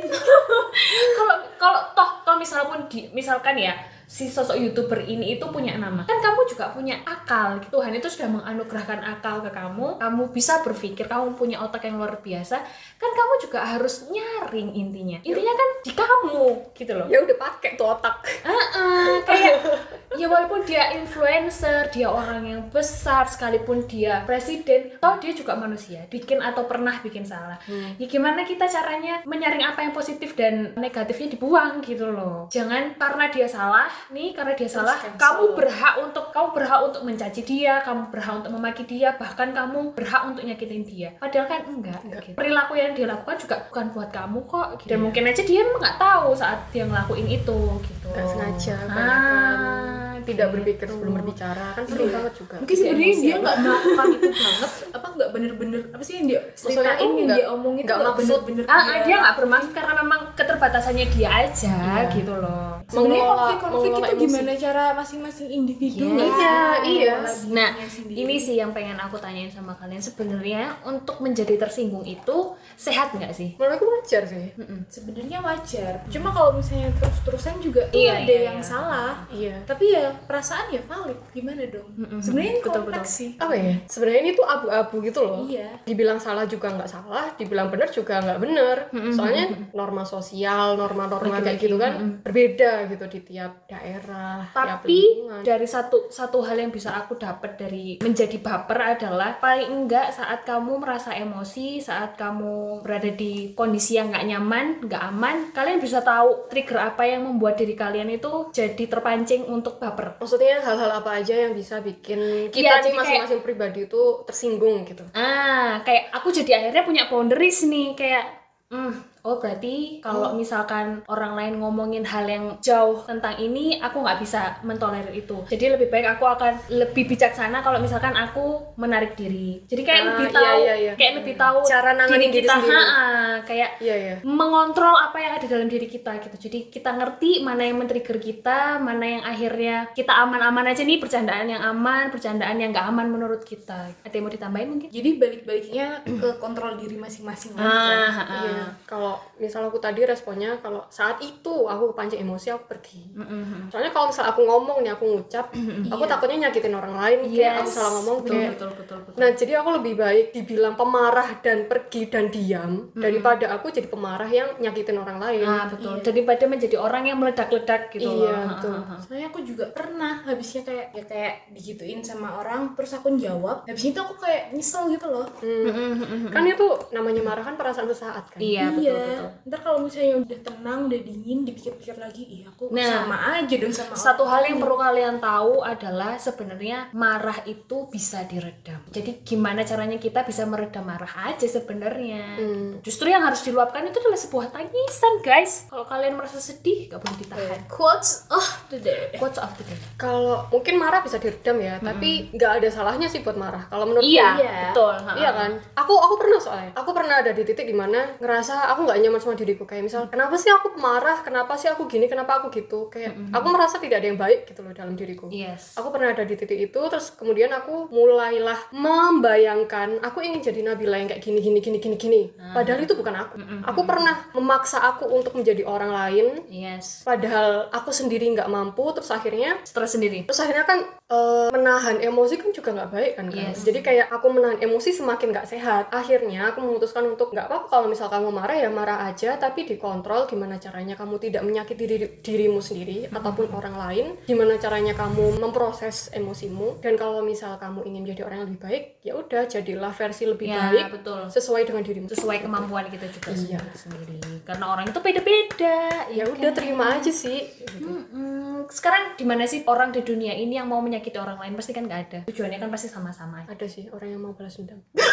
kalau 1.17 1.37
kalau 1.57 1.81
toh 1.93 2.11
toh 2.23 2.37
misalpun 2.37 2.81
di 2.87 3.09
misalkan 3.11 3.57
ya 3.57 3.75
si 4.07 4.31
sosok 4.31 4.55
youtuber 4.55 5.03
ini 5.03 5.35
itu 5.37 5.45
punya 5.51 5.75
nama. 5.75 6.07
Kan 6.07 6.23
kamu 6.23 6.47
juga 6.47 6.71
punya 6.71 7.03
akal 7.03 7.59
Tuhan 7.67 7.93
itu 7.99 8.07
sudah 8.07 8.31
menganugerahkan 8.31 9.03
akal 9.03 9.43
ke 9.43 9.51
kamu. 9.51 9.99
Kamu 9.99 10.23
bisa 10.31 10.63
berpikir 10.63 11.11
kamu 11.11 11.35
punya 11.35 11.59
otak 11.61 11.85
yang 11.91 11.99
luar 11.99 12.23
biasa. 12.23 12.63
Kan 12.97 13.11
kamu 13.11 13.35
juga 13.43 13.67
harus 13.67 14.07
nyaring 14.07 14.79
intinya. 14.79 15.19
Intinya 15.27 15.55
kan 15.55 15.69
di 15.83 15.93
kamu 15.93 16.43
gitu 16.73 16.93
loh. 16.95 17.07
Ya 17.11 17.19
udah 17.21 17.37
pakai 17.37 17.75
tuh 17.75 17.99
otak. 17.99 18.23
Ah, 18.47 19.19
kayak 19.27 19.59
ya 20.21 20.27
walaupun 20.31 20.63
dia 20.65 20.95
influencer, 20.97 21.91
dia 21.91 22.09
orang 22.09 22.43
yang 22.47 22.63
besar 22.71 23.27
sekalipun 23.27 23.85
dia 23.91 24.23
presiden, 24.25 24.97
toh 25.03 25.19
dia 25.19 25.35
juga 25.35 25.59
manusia, 25.59 26.07
bikin 26.09 26.41
atau 26.41 26.65
pernah 26.65 26.97
bikin 27.03 27.27
salah. 27.27 27.59
Ya 27.99 28.07
gimana 28.07 28.47
kita 28.47 28.65
caranya 28.71 29.21
menyaring 29.27 29.67
apa 29.67 29.83
yang 29.83 29.93
positif 29.93 30.39
dan 30.39 30.73
negatifnya 30.79 31.35
dibuang 31.35 31.83
gitu 31.85 32.09
loh. 32.09 32.49
Jangan 32.49 32.97
karena 32.97 33.29
dia 33.29 33.47
salah, 33.51 33.91
nih 34.11 34.31
karena 34.33 34.53
dia 34.53 34.69
salah, 34.69 34.97
cancel. 34.97 35.19
kamu 35.19 35.45
berhak 35.55 35.95
untuk 35.99 36.25
kamu 36.31 36.49
berhak 36.53 36.81
untuk 36.83 37.03
mencaci 37.03 37.43
dia, 37.43 37.75
kamu 37.81 38.03
berhak 38.09 38.35
untuk 38.39 38.53
memaki 38.53 38.83
dia, 38.85 39.09
bahkan 39.15 39.51
kamu 39.51 39.93
berhak 39.93 40.23
untuk 40.25 40.43
nyakitin 40.43 40.83
dia. 40.83 41.09
Padahal 41.17 41.47
kan 41.47 41.61
enggak. 41.67 42.01
gitu. 42.23 42.37
Perilaku 42.37 42.73
yang 42.75 42.93
dia 42.93 43.07
lakukan 43.07 43.37
juga 43.37 43.57
bukan 43.69 43.85
buat 43.93 44.11
kamu 44.11 44.39
kok. 44.45 44.69
gitu. 44.81 44.89
Dan 44.89 44.99
mungkin 45.01 45.23
aja 45.27 45.43
dia 45.43 45.63
nggak 45.63 45.97
tahu 45.97 46.29
saat 46.33 46.59
dia 46.71 46.85
ngelakuin 46.85 47.27
itu 47.27 47.59
gitu. 47.83 48.07
Nggak 48.09 48.27
sengaja, 48.27 48.77
Ah. 48.89 50.03
Tidak 50.27 50.43
gitu. 50.43 50.55
berpikir 50.59 50.87
sebelum 50.91 51.13
berbicara 51.17 51.67
kan 51.71 51.85
sering 51.87 52.11
banget 52.11 52.33
juga. 52.35 52.55
mungkin 52.59 52.75
sebenarnya 52.75 53.15
dia 53.15 53.35
nggak 53.39 53.57
melakukan 53.63 54.07
itu 54.11 54.29
banget 54.35 54.71
apa 54.91 55.07
nggak 55.15 55.31
bener-bener 55.31 55.81
apa 55.95 56.03
sih 56.03 56.15
yang 56.19 56.27
dia 56.27 56.41
ceritain 56.59 57.11
yang 57.15 57.29
dia 57.31 57.47
omongin 57.47 57.83
nggak 57.87 58.01
maksud. 58.03 58.41
bener-bener 58.43 58.65
ah, 58.67 59.07
dia 59.07 59.17
nggak 59.23 59.37
bermaksud 59.39 59.71
karena 59.71 59.93
memang 60.03 60.21
keterbatasannya 60.57 61.07
dia 61.13 61.29
aja 61.29 61.77
gitu 62.09 62.33
loh. 62.35 62.65
sebenarnya 62.87 63.19
Mengelola- 63.19 63.35
konflik-konflik 63.51 63.91
itu 63.91 63.99
emosi. 64.07 64.23
gimana 64.23 64.53
cara 64.57 64.85
masing-masing 64.95 65.49
individu 65.51 66.07
Iya. 66.07 66.15
nih? 66.15 66.31
Iya, 66.31 66.57
iya. 66.87 67.15
Nah, 67.51 67.71
sendiri. 67.83 68.15
ini 68.17 68.35
sih 68.39 68.55
yang 68.55 68.71
pengen 68.71 68.95
aku 68.97 69.19
tanyain 69.19 69.51
sama 69.51 69.75
kalian 69.75 69.99
sebenarnya 69.99 70.63
untuk 70.83 71.19
menjadi 71.19 71.59
tersinggung 71.59 72.07
itu 72.07 72.37
sehat 72.73 73.11
nggak 73.13 73.33
sih? 73.33 73.59
Menurut 73.59 73.75
aku 73.75 73.87
wajar 73.93 74.23
sih. 74.25 74.55
sebenarnya 74.89 75.43
wajar 75.43 75.99
cuma 76.07 76.31
kalau 76.31 76.55
misalnya 76.55 76.87
terus-terusan 76.95 77.59
juga 77.59 77.83
tuh 77.87 77.99
Iya, 77.99 78.13
ada 78.17 78.31
iya, 78.31 78.41
yang 78.47 78.59
iya. 78.59 78.65
salah 78.65 79.13
Iya. 79.29 79.55
tapi 79.65 79.91
ya 79.91 80.07
perasaan 80.23 80.71
ya 80.71 80.81
valid 80.81 81.19
gimana 81.33 81.67
dong 81.67 81.89
sebenarnya 82.19 82.51
ini 82.53 82.61
Betul, 82.61 82.73
kompleks 82.73 83.03
betul. 83.03 83.19
sih 83.19 83.31
Apa 83.37 83.55
ya? 83.55 83.75
Sebenarnya 83.87 84.21
ini 84.23 84.33
tuh 84.33 84.47
abu-abu 84.47 84.97
gitu 85.03 85.21
loh. 85.21 85.43
iya 85.45 85.69
Dibilang 85.83 86.19
salah 86.19 86.47
juga 86.47 86.71
nggak 86.71 86.87
salah, 86.89 87.35
dibilang 87.35 87.67
benar 87.67 87.91
juga 87.91 88.15
nggak 88.21 88.39
benar. 88.39 88.77
Soalnya 89.11 89.45
norma 89.73 90.05
sosial, 90.05 90.46
norma-norma 90.53 91.41
kayak 91.41 91.59
gitu 91.59 91.77
kan 91.77 92.23
berbeda 92.23 92.87
gitu 92.87 93.05
di 93.09 93.21
tiap 93.23 93.67
daerah, 93.67 94.47
tiap 94.47 94.81
Tapi 94.83 94.99
lingkungan. 95.19 95.43
dari 95.43 95.67
satu 95.67 96.07
satu 96.07 96.43
hal 96.43 96.57
yang 96.57 96.71
bisa 96.71 96.95
aku 96.95 97.17
dapat 97.17 97.57
dari 97.57 97.99
menjadi 97.99 98.39
baper 98.39 98.99
adalah 98.99 99.37
paling 99.37 99.67
enggak 99.69 100.13
saat 100.13 100.43
kamu 100.43 100.79
merasa 100.79 101.11
emosi, 101.13 101.81
saat 101.81 102.15
kamu 102.15 102.83
berada 102.83 103.09
di 103.09 103.53
kondisi 103.53 103.97
yang 103.97 104.11
nggak 104.11 104.27
nyaman, 104.27 104.67
nggak 104.85 105.03
aman, 105.09 105.37
kalian 105.51 105.79
bisa 105.79 106.01
tahu 106.01 106.47
trigger 106.47 106.79
apa 106.83 107.03
yang 107.03 107.25
membuat 107.25 107.57
diri 107.57 107.73
kalian 107.73 108.09
itu 108.09 108.51
jadi 108.53 108.85
terpancing 108.87 109.47
untuk 109.47 109.79
baper. 109.79 110.19
Maksudnya 110.19 110.61
hal-hal 110.61 110.91
apa 110.93 111.19
aja 111.19 111.35
yang 111.35 111.53
bisa 111.53 111.81
bikin 111.81 112.51
kita 112.51 112.61
nih 112.83 112.93
kayak- 112.93 112.97
masing-masing 112.97 113.41
pribadi 113.41 113.87
itu 113.87 114.03
tersinggung 114.25 114.85
gitu. 114.85 115.03
Ah, 115.13 115.81
kayak 115.81 116.13
aku 116.13 116.29
jadi 116.29 116.61
akhirnya 116.61 116.85
punya 116.85 117.03
boundaries 117.07 117.65
nih 117.65 117.95
kayak 117.95 118.25
hmm, 118.69 119.16
oh 119.27 119.37
berarti 119.37 119.99
kalau 119.99 120.33
misalkan 120.33 121.03
orang 121.11 121.35
lain 121.35 121.55
ngomongin 121.59 122.07
hal 122.07 122.23
yang 122.25 122.55
jauh 122.63 123.03
tentang 123.03 123.35
ini 123.37 123.83
aku 123.83 123.99
nggak 123.99 124.23
bisa 124.23 124.63
mentolerir 124.63 125.11
itu 125.11 125.43
jadi 125.51 125.75
lebih 125.75 125.91
baik 125.91 126.15
aku 126.15 126.25
akan 126.25 126.55
lebih 126.71 127.11
bijaksana 127.11 127.59
kalau 127.61 127.83
misalkan 127.83 128.15
aku 128.15 128.63
menarik 128.79 129.19
diri 129.19 129.67
jadi 129.67 129.83
kayak 129.83 129.95
Ah, 129.97 130.09
lebih 130.13 130.29
iya, 130.29 130.37
tahu 130.39 130.59
iya, 130.63 130.75
iya. 130.77 130.93
kayak 130.95 131.13
lebih 131.19 131.35
tahu 131.35 131.59
Cara 131.67 131.91
nanganin 131.93 132.31
diri 132.31 132.45
kita 132.45 132.55
sendiri. 132.55 132.77
Ha, 132.77 133.05
kayak 133.43 133.71
Iya, 133.83 133.95
iya. 133.97 134.15
mengontrol 134.23 134.95
apa 134.95 135.17
yang 135.19 135.33
ada 135.35 135.47
dalam 135.47 135.67
diri 135.67 135.87
kita 135.87 136.21
gitu 136.21 136.37
jadi 136.39 136.59
kita 136.71 136.91
ngerti 136.95 137.43
mana 137.43 137.65
yang 137.65 137.77
men-trigger 137.77 138.19
kita 138.19 138.79
mana 138.79 139.05
yang 139.05 139.23
akhirnya 139.25 139.91
kita 139.91 140.13
aman-aman 140.15 140.71
aja 140.71 140.85
nih 140.85 141.01
bercandaan 141.01 141.49
yang 141.49 141.63
aman 141.65 142.13
bercandaan 142.13 142.57
yang 142.57 142.71
nggak 142.71 142.87
aman 142.87 143.09
menurut 143.09 143.43
kita 143.43 143.91
ada 143.97 144.13
yang 144.13 144.23
mau 144.23 144.31
ditambahin 144.31 144.69
mungkin 144.69 144.89
jadi 144.89 145.11
balik-baliknya 145.17 145.87
ke 146.05 146.29
kontrol 146.39 146.77
diri 146.77 146.95
masing-masing 146.95 147.57
kan. 147.57 147.65
ah, 147.65 148.19
ah. 148.21 148.25
Iya, 148.37 148.65
kalau 148.85 149.16
misal 149.37 149.65
aku 149.65 149.77
tadi 149.77 150.03
responnya 150.03 150.57
kalau 150.57 150.85
saat 150.89 151.21
itu 151.21 151.65
aku 151.65 151.93
pancing 151.93 152.21
emosi 152.21 152.49
aku 152.51 152.65
pergi. 152.67 153.13
Mm-mm. 153.13 153.69
Soalnya 153.69 153.91
kalau 153.91 154.09
misal 154.09 154.25
aku 154.27 154.41
ngomong 154.41 154.81
nih 154.81 154.91
aku 154.91 155.05
ngucap, 155.09 155.53
aku 155.87 156.05
takutnya 156.05 156.47
nyakitin 156.47 156.73
orang 156.73 156.95
lain 156.95 157.19
kayak 157.27 157.53
aku 157.57 157.65
Yes. 157.65 157.75
salah 157.75 157.93
ngomong 157.97 158.17
betul, 158.21 158.33
kayak 158.33 158.51
betul 158.53 158.71
betul 158.73 158.97
betul 159.01 159.15
Nah, 159.17 159.29
jadi 159.33 159.53
aku 159.57 159.71
lebih 159.75 159.95
baik 159.95 160.27
dibilang 160.31 160.75
pemarah 160.75 161.29
dan 161.39 161.59
pergi 161.65 162.03
dan 162.07 162.25
diam 162.27 162.73
daripada 162.93 163.47
aku 163.51 163.69
jadi 163.69 163.87
pemarah 163.87 164.29
yang 164.29 164.49
nyakitin 164.57 164.97
orang 164.97 165.19
lain. 165.19 165.45
ah 165.45 165.65
betul 165.67 165.95
daripada 165.99 166.45
menjadi 166.47 166.77
orang 166.77 167.05
yang 167.05 167.19
meledak-ledak 167.19 167.91
gitu 167.91 168.07
Iya, 168.07 168.33
loh. 168.33 168.47
betul. 168.53 168.77
Soalnya 169.01 169.27
aku 169.29 169.41
juga 169.41 169.65
pernah 169.69 170.23
habisnya 170.23 170.63
kayak 170.63 170.87
ya 170.93 171.05
kayak 171.05 171.33
digituin 171.51 172.01
sama 172.01 172.37
orang 172.37 172.73
terus 172.73 172.93
aku 172.93 173.15
jawab 173.17 173.63
habis 173.63 173.85
itu 173.85 173.97
aku 173.97 174.17
kayak 174.17 174.51
nyesel 174.51 174.89
gitu 174.89 175.07
loh 175.07 175.27
Hmm. 175.37 176.29
Kan 176.29 176.45
itu 176.45 176.65
namanya 176.91 177.23
marah 177.23 177.43
kan 177.43 177.55
perasaan 177.55 177.87
sesaat 177.87 178.25
kan. 178.29 178.39
iya 178.39 178.69
betul 178.69 178.85
betul 179.07 179.29
ntar 179.47 179.61
kalau 179.61 179.79
misalnya 179.81 180.15
udah 180.19 180.39
tenang 180.43 180.81
udah 180.87 181.01
dingin 181.01 181.39
dipikir-pikir 181.43 181.97
lagi 181.97 182.23
iya 182.25 182.47
aku 182.49 182.69
Nah, 182.69 183.07
sama 183.07 183.17
aja 183.37 183.55
dong 183.55 183.71
sama 183.71 183.95
Satu 183.95 184.25
hal 184.25 184.43
yang 184.45 184.59
perlu 184.59 184.77
kalian 184.77 185.17
tahu 185.19 185.63
adalah 185.63 186.17
sebenarnya 186.17 186.91
marah 186.93 187.39
itu 187.45 187.87
bisa 187.87 188.25
diredam. 188.25 188.83
Jadi 188.89 189.23
gimana 189.23 189.63
caranya 189.63 189.97
kita 189.97 190.23
bisa 190.23 190.43
meredam 190.45 190.83
marah 190.83 191.09
aja 191.25 191.47
sebenarnya. 191.47 192.37
Justru 192.81 193.07
yang 193.07 193.23
harus 193.23 193.41
diluapkan 193.41 193.83
itu 193.83 193.97
adalah 193.97 194.17
sebuah 194.17 194.47
tangisan, 194.51 195.15
guys. 195.21 195.67
Kalau 195.67 195.85
kalian 195.85 196.15
merasa 196.15 196.39
sedih, 196.39 196.89
gak 196.89 196.99
boleh 196.99 197.17
ditahan. 197.19 197.61
quotes 197.69 198.27
oh 198.29 198.49
the 198.69 198.79
day 198.79 199.15
Quotes 199.15 199.37
of 199.37 199.51
the 199.55 199.65
day. 199.65 199.79
Kalau 199.97 200.49
mungkin 200.49 200.77
marah 200.77 201.01
bisa 201.01 201.17
diredam 201.17 201.57
ya, 201.59 201.79
tapi 201.79 202.31
nggak 202.33 202.53
ada 202.59 202.69
salahnya 202.69 203.07
sih 203.07 203.21
buat 203.21 203.37
marah. 203.37 203.69
Kalau 203.69 203.87
menurut 203.87 204.03
Iya, 204.03 204.29
Iya. 204.37 204.53
betul. 204.71 204.95
Iya 205.15 205.31
kan? 205.33 205.51
Aku 205.77 205.95
aku 205.95 206.15
pernah 206.17 206.39
soalnya. 206.39 206.71
Aku 206.75 206.91
pernah 206.91 207.17
ada 207.21 207.31
di 207.31 207.43
titik 207.43 207.65
di 207.65 207.77
mana 207.77 208.17
ngerasa 208.19 208.69
aku 208.69 208.85
nggak 208.85 208.96
nyaman 209.01 209.21
sama 209.21 209.35
diriku. 209.35 209.65
Kayak 209.65 209.89
misal, 209.89 210.03
kenapa 210.13 210.35
sih 210.37 210.51
aku 210.53 210.77
marah? 210.79 211.21
Kenapa 211.25 211.57
sih 211.57 211.69
aku 211.69 211.89
gini? 211.91 212.07
Kenapa 212.07 212.41
aku 212.41 212.53
gitu? 212.55 212.89
Kayak 212.93 213.17
aku 213.33 213.47
merasa 213.51 213.81
tidak 213.81 214.05
ada 214.05 214.09
yang 214.09 214.21
baik 214.21 214.49
gitu 214.49 214.61
loh 214.63 214.73
dalam 214.73 214.95
diriku. 214.95 215.29
Yes. 215.33 215.75
Aku 215.77 215.89
pernah 215.91 216.13
ada 216.13 216.23
di 216.23 216.35
titik 216.37 216.59
itu, 216.59 216.81
terus 216.89 217.13
kemudian 217.15 217.51
aku 217.53 217.89
mulailah 217.91 218.73
membayangkan 218.75 220.01
aku 220.05 220.23
ingin 220.23 220.41
jadi 220.43 220.61
Nabila 220.67 221.01
yang 221.01 221.09
kayak 221.11 221.23
gini 221.23 221.41
gini 221.41 221.59
gini 221.63 221.79
gini 221.79 221.97
gini. 221.97 222.23
Padahal 222.53 222.81
itu 222.83 222.95
bukan 222.97 223.15
aku. 223.15 223.35
Aku 223.75 223.81
pernah 223.89 224.29
memaksa 224.37 224.83
aku 224.83 225.09
untuk 225.11 225.37
menjadi 225.37 225.63
orang 225.67 225.91
lain. 225.93 226.27
Yes. 226.51 227.03
Padahal 227.07 227.69
aku 227.73 227.91
sendiri 227.91 228.29
nggak 228.33 228.51
mampu 228.51 228.85
terus 228.93 229.11
akhirnya 229.13 229.61
stres 229.67 229.97
sendiri 229.97 230.25
terus 230.27 230.41
akhirnya 230.43 230.65
kan 230.65 230.79
eh, 231.07 231.49
menahan 231.49 231.97
emosi 231.99 232.35
kan 232.37 232.51
juga 232.51 232.71
nggak 232.73 232.91
baik 232.91 233.13
kan 233.15 233.27
kan? 233.27 233.39
Yes. 233.47 233.63
jadi 233.63 233.79
kayak 233.79 234.07
aku 234.11 234.27
menahan 234.29 234.59
emosi 234.59 234.91
semakin 234.93 235.31
nggak 235.31 235.47
sehat 235.47 235.85
akhirnya 235.91 236.51
aku 236.51 236.59
memutuskan 236.61 237.07
untuk 237.07 237.31
nggak 237.31 237.47
apa-apa 237.47 237.67
kalau 237.69 237.87
misal 237.87 238.07
kamu 238.07 238.29
marah 238.29 238.57
ya 238.57 238.67
marah 238.69 239.07
aja 239.07 239.35
tapi 239.37 239.63
dikontrol 239.65 240.27
gimana 240.27 240.57
caranya 240.57 240.95
kamu 240.95 241.19
tidak 241.19 241.43
menyakiti 241.43 241.85
diri, 241.85 242.07
dirimu 242.19 242.59
sendiri 242.59 243.07
ataupun 243.09 243.51
orang 243.51 243.77
lain 243.77 244.07
gimana 244.25 244.57
caranya 244.57 244.93
kamu 244.93 245.39
memproses 245.39 246.11
emosimu 246.11 246.81
dan 246.81 246.95
kalau 246.95 247.23
misal 247.23 247.55
kamu 247.55 247.87
ingin 247.87 248.03
menjadi 248.03 248.23
orang 248.25 248.37
yang 248.37 248.49
lebih 248.51 248.63
baik 248.63 248.85
ya 249.01 249.13
udah 249.15 249.43
jadilah 249.45 249.93
versi 249.93 250.25
lebih 250.25 250.49
ya 250.49 250.59
baik 250.69 250.87
betul 250.93 251.21
sesuai 251.29 251.63
dengan 251.65 251.83
dirimu 251.83 252.07
sesuai 252.09 252.39
kemampuan 252.41 252.89
kita 252.89 253.07
juga 253.09 253.31
Iya. 253.31 253.61
sendiri 253.73 254.19
karena 254.43 254.65
orang 254.67 254.87
itu 254.87 254.99
beda-beda 254.99 255.79
ya 256.09 256.25
udah 256.27 256.51
terima 256.51 256.97
aja 256.97 257.13
sih 257.13 257.47
Mm-mm. 257.79 258.67
sekarang 258.69 259.15
di 259.15 259.23
mana 259.23 259.45
sih 259.45 259.63
orang 259.65 259.91
di 259.91 260.01
dunia 260.01 260.33
ini 260.33 260.57
yang 260.57 260.67
mau 260.67 260.79
menyakiti 260.79 260.96
orang 261.21 261.39
lain 261.41 261.53
pasti 261.57 261.73
kan 261.73 261.85
nggak 261.85 262.01
ada. 262.09 262.21
Tujuannya 262.29 262.59
kan 262.61 262.71
pasti 262.71 262.89
sama-sama. 262.91 263.45
Ada 263.49 263.67
sih 263.67 263.89
orang 263.91 264.09
yang 264.13 264.21
mau 264.23 264.33
balas 264.37 264.57
dendam. 264.57 264.81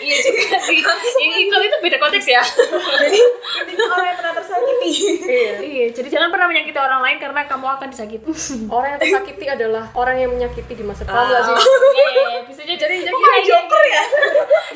Iya 0.00 0.16
juga 0.16 0.56
sih. 0.64 0.80
Ini 0.80 1.52
kalau 1.52 1.64
itu 1.68 1.76
beda 1.84 1.96
konteks 2.00 2.26
ya. 2.32 2.40
Jadi 2.40 3.20
intinya 3.68 3.84
orang 3.92 4.06
yang 4.08 4.16
pernah 4.16 4.34
tersakiti. 4.40 4.90
Iya. 5.28 5.52
Iya 5.60 5.86
jadi 5.92 6.08
jangan 6.08 6.28
pernah 6.32 6.46
menyakiti 6.48 6.78
orang 6.80 7.00
lain 7.04 7.16
karena 7.20 7.40
kamu 7.44 7.66
akan 7.68 7.86
disakiti. 7.92 8.24
Orang 8.72 8.96
yang 8.96 9.00
tersakiti 9.04 9.46
adalah 9.46 9.92
orang 9.92 10.16
yang 10.16 10.32
menyakiti 10.32 10.72
di 10.72 10.84
masa 10.88 11.04
depan 11.04 11.28
sih? 11.44 11.52
Iya 11.52 12.06
iya, 12.08 12.24
iya. 12.32 12.40
bisa 12.48 12.49
jadi 12.76 12.94
jadi 12.94 12.96
jadi 13.10 13.16
Iya, 13.20 13.36
iya, 13.40 13.60
iya. 13.80 14.02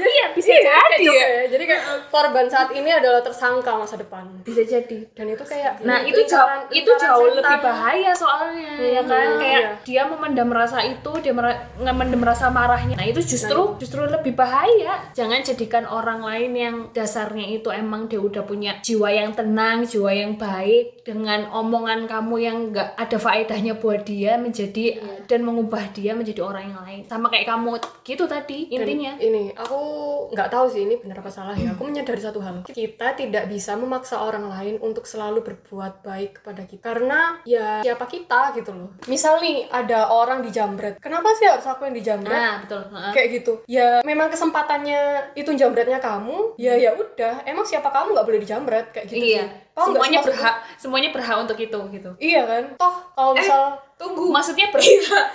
iya 0.04 0.26
bisa 0.34 0.48
Iya, 0.50 0.60
kayak 0.62 0.86
jadi 0.90 1.04
Joker 1.04 1.18
ya. 1.18 1.26
ya. 1.28 1.44
Jadi 1.50 1.64
kayak 1.68 1.82
korban 2.10 2.46
saat 2.48 2.68
ini 2.72 2.90
adalah 2.90 3.20
tersangka 3.20 3.70
masa 3.76 3.94
depan. 3.98 4.24
bisa 4.44 4.62
jadi. 4.64 4.98
Dan 5.14 5.26
itu 5.30 5.44
kayak 5.44 5.82
Nah 5.84 6.02
itu 6.02 6.20
jauh 6.26 6.50
itu 6.70 6.90
jauh 6.96 7.28
lebih 7.30 7.58
bahaya 7.60 8.12
soalnya 8.14 8.72
ya 8.78 9.02
kan? 9.04 9.26
Hmm, 9.34 9.40
kayak 9.40 9.60
iya. 9.60 9.70
dia 9.84 10.02
memendam 10.06 10.48
rasa 10.50 10.80
itu 10.84 11.10
dia 11.20 11.32
memendam 11.34 12.22
rasa 12.22 12.48
marahnya. 12.50 12.96
Nah 12.96 13.06
itu 13.06 13.20
justru 13.22 13.76
justru 13.78 14.04
lebih 14.04 14.34
bahaya. 14.34 15.10
Jangan 15.12 15.40
jadikan 15.44 15.84
orang 15.88 16.20
lain 16.24 16.52
yang 16.54 16.76
dasarnya 16.92 17.46
itu 17.50 17.68
emang 17.70 18.06
dia 18.10 18.20
udah 18.20 18.42
punya 18.44 18.78
jiwa 18.80 19.08
yang 19.10 19.30
tenang 19.34 19.84
jiwa 19.84 20.10
yang 20.12 20.36
baik 20.36 21.04
dengan 21.04 21.48
omongan 21.52 22.08
kamu 22.08 22.34
yang 22.40 22.56
nggak 22.72 22.96
ada 22.96 23.16
faedahnya 23.20 23.76
buat 23.76 24.04
dia 24.08 24.40
menjadi 24.40 25.00
dan 25.28 25.44
mengubah 25.44 25.92
dia 25.92 26.16
menjadi 26.16 26.40
orang 26.44 26.70
yang 26.72 26.80
lain. 26.84 27.00
Sama 27.08 27.28
kayak 27.28 27.48
kamu 27.48 27.76
gitu 28.04 28.28
tadi 28.28 28.68
Dan 28.68 28.84
intinya 28.84 29.12
ini 29.16 29.50
aku 29.56 29.80
nggak 30.30 30.52
tahu 30.52 30.66
sih 30.68 30.84
ini 30.84 31.00
benar 31.00 31.24
apa 31.24 31.32
salah 31.32 31.56
ya. 31.56 31.72
Aku 31.74 31.88
menyadari 31.88 32.20
satu 32.20 32.38
hal. 32.44 32.62
Kita 32.68 33.16
tidak 33.16 33.48
bisa 33.48 33.74
memaksa 33.74 34.20
orang 34.20 34.46
lain 34.46 34.76
untuk 34.84 35.08
selalu 35.08 35.40
berbuat 35.40 36.04
baik 36.04 36.42
kepada 36.42 36.62
kita. 36.68 36.84
Karena 36.84 37.40
ya 37.48 37.80
siapa 37.80 38.04
kita 38.06 38.54
gitu 38.54 38.70
loh. 38.76 38.90
Misal 39.08 39.40
nih 39.40 39.66
ada 39.72 40.12
orang 40.12 40.44
dijamret. 40.44 41.00
Kenapa 41.00 41.32
sih 41.34 41.48
harus 41.48 41.64
aku 41.64 41.88
yang 41.88 41.96
dijamret? 41.96 42.34
nah 42.34 42.60
betul 42.60 42.82
Heeh. 42.92 43.12
kayak 43.14 43.28
gitu 43.40 43.52
ya 43.70 43.88
memang 44.02 44.28
kesempatannya 44.28 45.32
itu 45.38 45.50
jambretnya 45.56 45.98
kamu 46.02 46.58
ya 46.60 46.74
ya 46.76 46.92
udah 46.92 47.46
emang 47.48 47.64
siapa 47.64 47.88
kamu 47.88 48.12
nggak 48.12 48.26
boleh 48.26 48.40
dijambret 48.42 48.86
kayak 48.90 49.06
gitu 49.08 49.16
iya 49.16 49.44
sih 49.46 49.48
Sih 49.74 49.90
semuanya 49.90 50.18
berhak 50.22 50.56
semuanya 50.78 51.10
berhak 51.10 51.36
untuk 51.42 51.58
itu 51.58 51.78
gitu 51.90 52.10
iya 52.22 52.46
kan 52.46 52.62
toh 52.78 52.94
kalau 53.10 53.34
misal 53.34 53.74
tunggu 53.98 54.30
maksudnya 54.30 54.70
berhak 54.70 55.26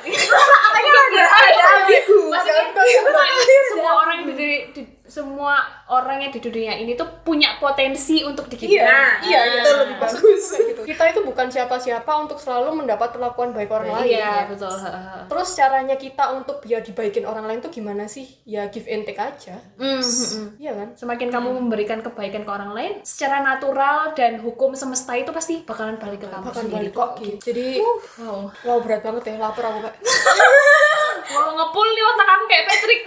ada 1.27 1.63
ambigu 1.83 2.19
maksudnya 2.31 2.65
semua, 2.71 3.23
semua 3.67 3.91
orang 3.99 4.15
yang 4.23 4.31
di, 4.31 4.49
di- 4.71 4.89
semua 5.09 5.57
orang 5.89 6.21
yang 6.23 6.31
di 6.31 6.39
dunia 6.39 6.77
ini 6.77 6.93
tuh 6.93 7.09
punya 7.25 7.57
potensi 7.57 8.21
untuk 8.21 8.45
dikit 8.45 8.69
iya 8.69 9.19
iya 9.25 9.39
itu 9.49 9.57
itu 9.59 9.71
lebih 9.81 9.97
bagus. 9.97 10.45
gitu. 10.55 10.81
kita 10.85 11.03
itu 11.09 11.19
bukan 11.25 11.47
siapa-siapa 11.49 12.11
untuk 12.21 12.37
selalu 12.37 12.85
mendapat 12.85 13.11
perlakuan 13.11 13.51
baik 13.51 13.73
orang 13.73 13.99
lain. 13.99 14.15
iya 14.15 14.45
betul 14.45 14.69
terus 15.25 15.49
caranya 15.57 15.97
kita 15.97 16.29
untuk 16.37 16.61
biar 16.63 16.85
dibaikin 16.85 17.25
orang 17.25 17.49
lain 17.49 17.59
tuh 17.65 17.73
gimana 17.73 18.05
sih? 18.05 18.29
Ya 18.45 18.69
give 18.69 18.85
and 18.85 19.05
take 19.07 19.17
aja. 19.17 19.57
Mm, 19.81 20.01
mm, 20.01 20.03
mm. 20.05 20.49
iya 20.61 20.71
kan? 20.77 20.89
Semakin 20.93 21.29
kamu 21.33 21.49
memberikan 21.57 21.99
kebaikan 22.05 22.45
ke 22.45 22.51
orang 22.51 22.71
lain 22.77 22.93
secara 23.01 23.41
natural 23.41 24.13
dan 24.13 24.37
hukum 24.37 24.77
semesta 24.77 25.17
itu 25.17 25.33
pasti 25.33 25.65
bakalan 25.65 25.97
balik 25.97 26.21
ke 26.21 26.27
kamu 26.29 26.45
akan 26.51 26.65
sendiri 26.69 26.75
balik 26.77 26.93
kok 26.93 27.09
gitu. 27.17 27.37
Jadi 27.49 27.65
wow 27.81 28.53
wow 28.67 28.77
berat 28.85 29.01
banget 29.01 29.33
ya 29.33 29.35
lapar 29.41 29.65
aku 29.73 29.79
kak. 29.89 29.95
Mau 31.33 31.49
ngepul 31.55 31.87
nih 31.93 32.03
otak 32.03 32.29
aku 32.29 32.45
kayak 32.49 32.65
Patrick 32.65 33.01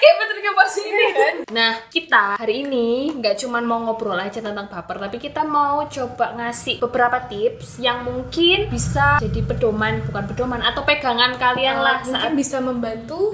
kayak 0.00 0.14
Patrick 0.20 0.44
yang 0.44 0.56
pas 0.56 0.74
ini? 0.78 1.04
Kan 1.12 1.34
nah 1.48 1.72
kita 1.88 2.24
hari 2.36 2.66
ini 2.66 3.16
nggak 3.18 3.40
cuman 3.40 3.64
mau 3.64 3.80
ngobrol 3.82 4.18
aja 4.20 4.44
tentang 4.44 4.68
baper 4.68 5.00
tapi 5.00 5.16
kita 5.16 5.42
mau 5.42 5.84
coba 5.88 6.36
ngasih 6.36 6.80
beberapa 6.84 7.24
tips 7.24 7.80
yang 7.80 8.04
mungkin 8.04 8.68
bisa 8.68 9.16
jadi 9.18 9.40
pedoman 9.44 10.04
bukan 10.06 10.24
pedoman 10.28 10.60
atau 10.60 10.84
pegangan 10.84 11.40
kalian 11.40 11.80
lah 11.80 12.04
mungkin 12.04 12.12
saat 12.14 12.32
bisa 12.36 12.60
membantu 12.60 13.32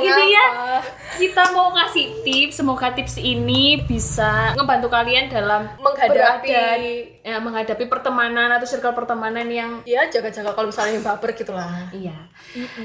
Intinya 0.00 0.44
apa? 0.48 0.80
kita 1.16 1.52
mau 1.52 1.68
ngasih 1.74 2.24
tips, 2.24 2.62
semoga 2.62 2.88
tips 2.90 3.20
ini 3.20 3.76
bisa 3.82 4.56
ngebantu 4.56 4.88
kalian 4.88 5.28
dalam 5.28 5.68
Menghadapi- 5.76 6.48
berada- 6.48 7.20
ya, 7.20 7.36
menghadapi 7.36 7.84
pertemanan 7.84 8.48
atau 8.50 8.64
circle 8.64 8.96
pertemanan 8.96 9.44
yang 9.44 9.84
ya 9.84 10.08
jaga-jaga 10.08 10.56
kalau 10.56 10.72
misalnya 10.72 10.96
yang 10.96 11.04
baper 11.04 11.36
gitulah 11.36 11.68
iya. 11.92 12.16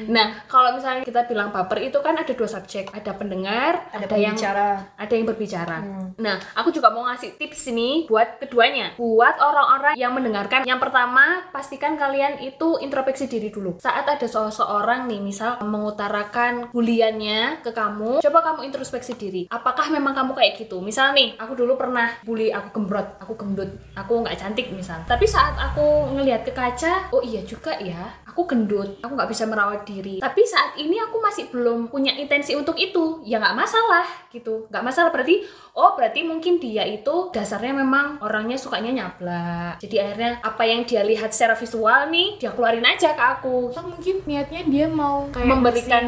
Nah, 0.06 0.46
kalau 0.46 0.76
misalnya 0.76 1.02
kita 1.02 1.26
bilang 1.26 1.50
baper 1.50 1.82
itu 1.82 1.98
kan 1.98 2.14
ada 2.14 2.30
dua 2.30 2.46
subjek, 2.46 2.92
ada 2.92 3.16
pendengar, 3.16 3.88
ada, 3.90 4.14
yang 4.14 4.36
pembicara. 4.36 4.94
ada 4.94 5.14
yang 5.16 5.26
berbicara. 5.26 5.78
Nah, 6.16 6.38
aku 6.54 6.70
juga 6.70 6.92
mau 6.92 7.08
ngasih 7.08 7.40
tips 7.40 7.72
ini 7.72 8.06
buat 8.06 8.38
keduanya. 8.38 8.94
Buat 8.94 9.40
orang-orang 9.40 9.94
yang 9.96 10.14
mendengarkan. 10.14 10.68
Yang 10.68 10.80
pertama, 10.82 11.50
pastikan 11.50 11.96
kalian 11.96 12.38
itu 12.40 12.78
introspeksi 12.78 13.26
diri 13.26 13.50
dulu. 13.50 13.80
Saat 13.80 14.06
ada 14.16 14.28
seseorang 14.28 15.12
nih, 15.12 15.20
misal 15.20 15.60
mengutarakan 15.60 16.72
buliannya 16.72 17.60
ke 17.62 17.76
kamu, 17.76 18.24
coba 18.24 18.40
kamu 18.42 18.72
introspeksi 18.72 19.20
diri. 19.20 19.44
Apakah 19.52 19.92
memang 19.92 20.16
kamu 20.16 20.32
kayak 20.32 20.56
gitu? 20.56 20.80
Misal 20.80 21.12
nih, 21.12 21.36
aku 21.36 21.54
dulu 21.54 21.76
pernah 21.76 22.16
bully 22.24 22.50
aku 22.56 22.80
gembrot, 22.80 23.20
aku 23.20 23.36
gendut, 23.36 23.72
aku 23.94 24.24
nggak 24.24 24.40
cantik 24.40 24.72
misal. 24.72 25.04
Tapi 25.04 25.28
saat 25.28 25.60
aku 25.60 26.16
ngelihat 26.16 26.48
ke 26.48 26.56
kaca, 26.56 27.12
oh 27.12 27.20
iya 27.20 27.44
juga 27.44 27.76
ya, 27.84 28.24
aku 28.24 28.48
gendut, 28.48 29.00
aku 29.04 29.12
nggak 29.16 29.32
bisa 29.32 29.44
merawat 29.48 29.84
diri. 29.84 30.24
Tapi 30.24 30.42
saat 30.48 30.80
ini 30.80 30.96
aku 31.00 31.20
masih 31.20 31.52
belum 31.52 31.92
punya 31.92 32.16
intensi 32.16 32.56
untuk 32.56 32.80
itu, 32.80 33.24
ya 33.28 33.40
nggak 33.40 33.56
masalah 33.56 34.08
gitu, 34.32 34.68
nggak 34.72 34.84
masalah 34.84 35.10
berarti, 35.12 35.44
oh 35.76 35.96
berarti 35.96 36.24
mungkin 36.24 36.60
dia 36.60 36.84
itu 36.88 37.32
dasarnya 37.32 37.72
memang 37.76 38.20
orangnya 38.20 38.56
sukanya 38.60 38.92
nyablak. 38.92 39.80
Jadi 39.80 39.96
akhirnya 40.00 40.40
apa 40.44 40.64
yang 40.64 40.84
dia 40.84 41.04
lihat 41.04 41.32
secara 41.32 41.56
visual 41.56 42.12
nih, 42.12 42.40
dia 42.40 42.52
keluarin 42.52 42.84
aja 42.84 43.16
ke 43.16 43.24
aku, 43.24 43.72
atau 43.72 43.95
mungkin 43.96 44.16
niatnya 44.28 44.62
dia 44.68 44.86
mau 44.92 45.24
kayak 45.32 45.48
memberikan 45.48 46.04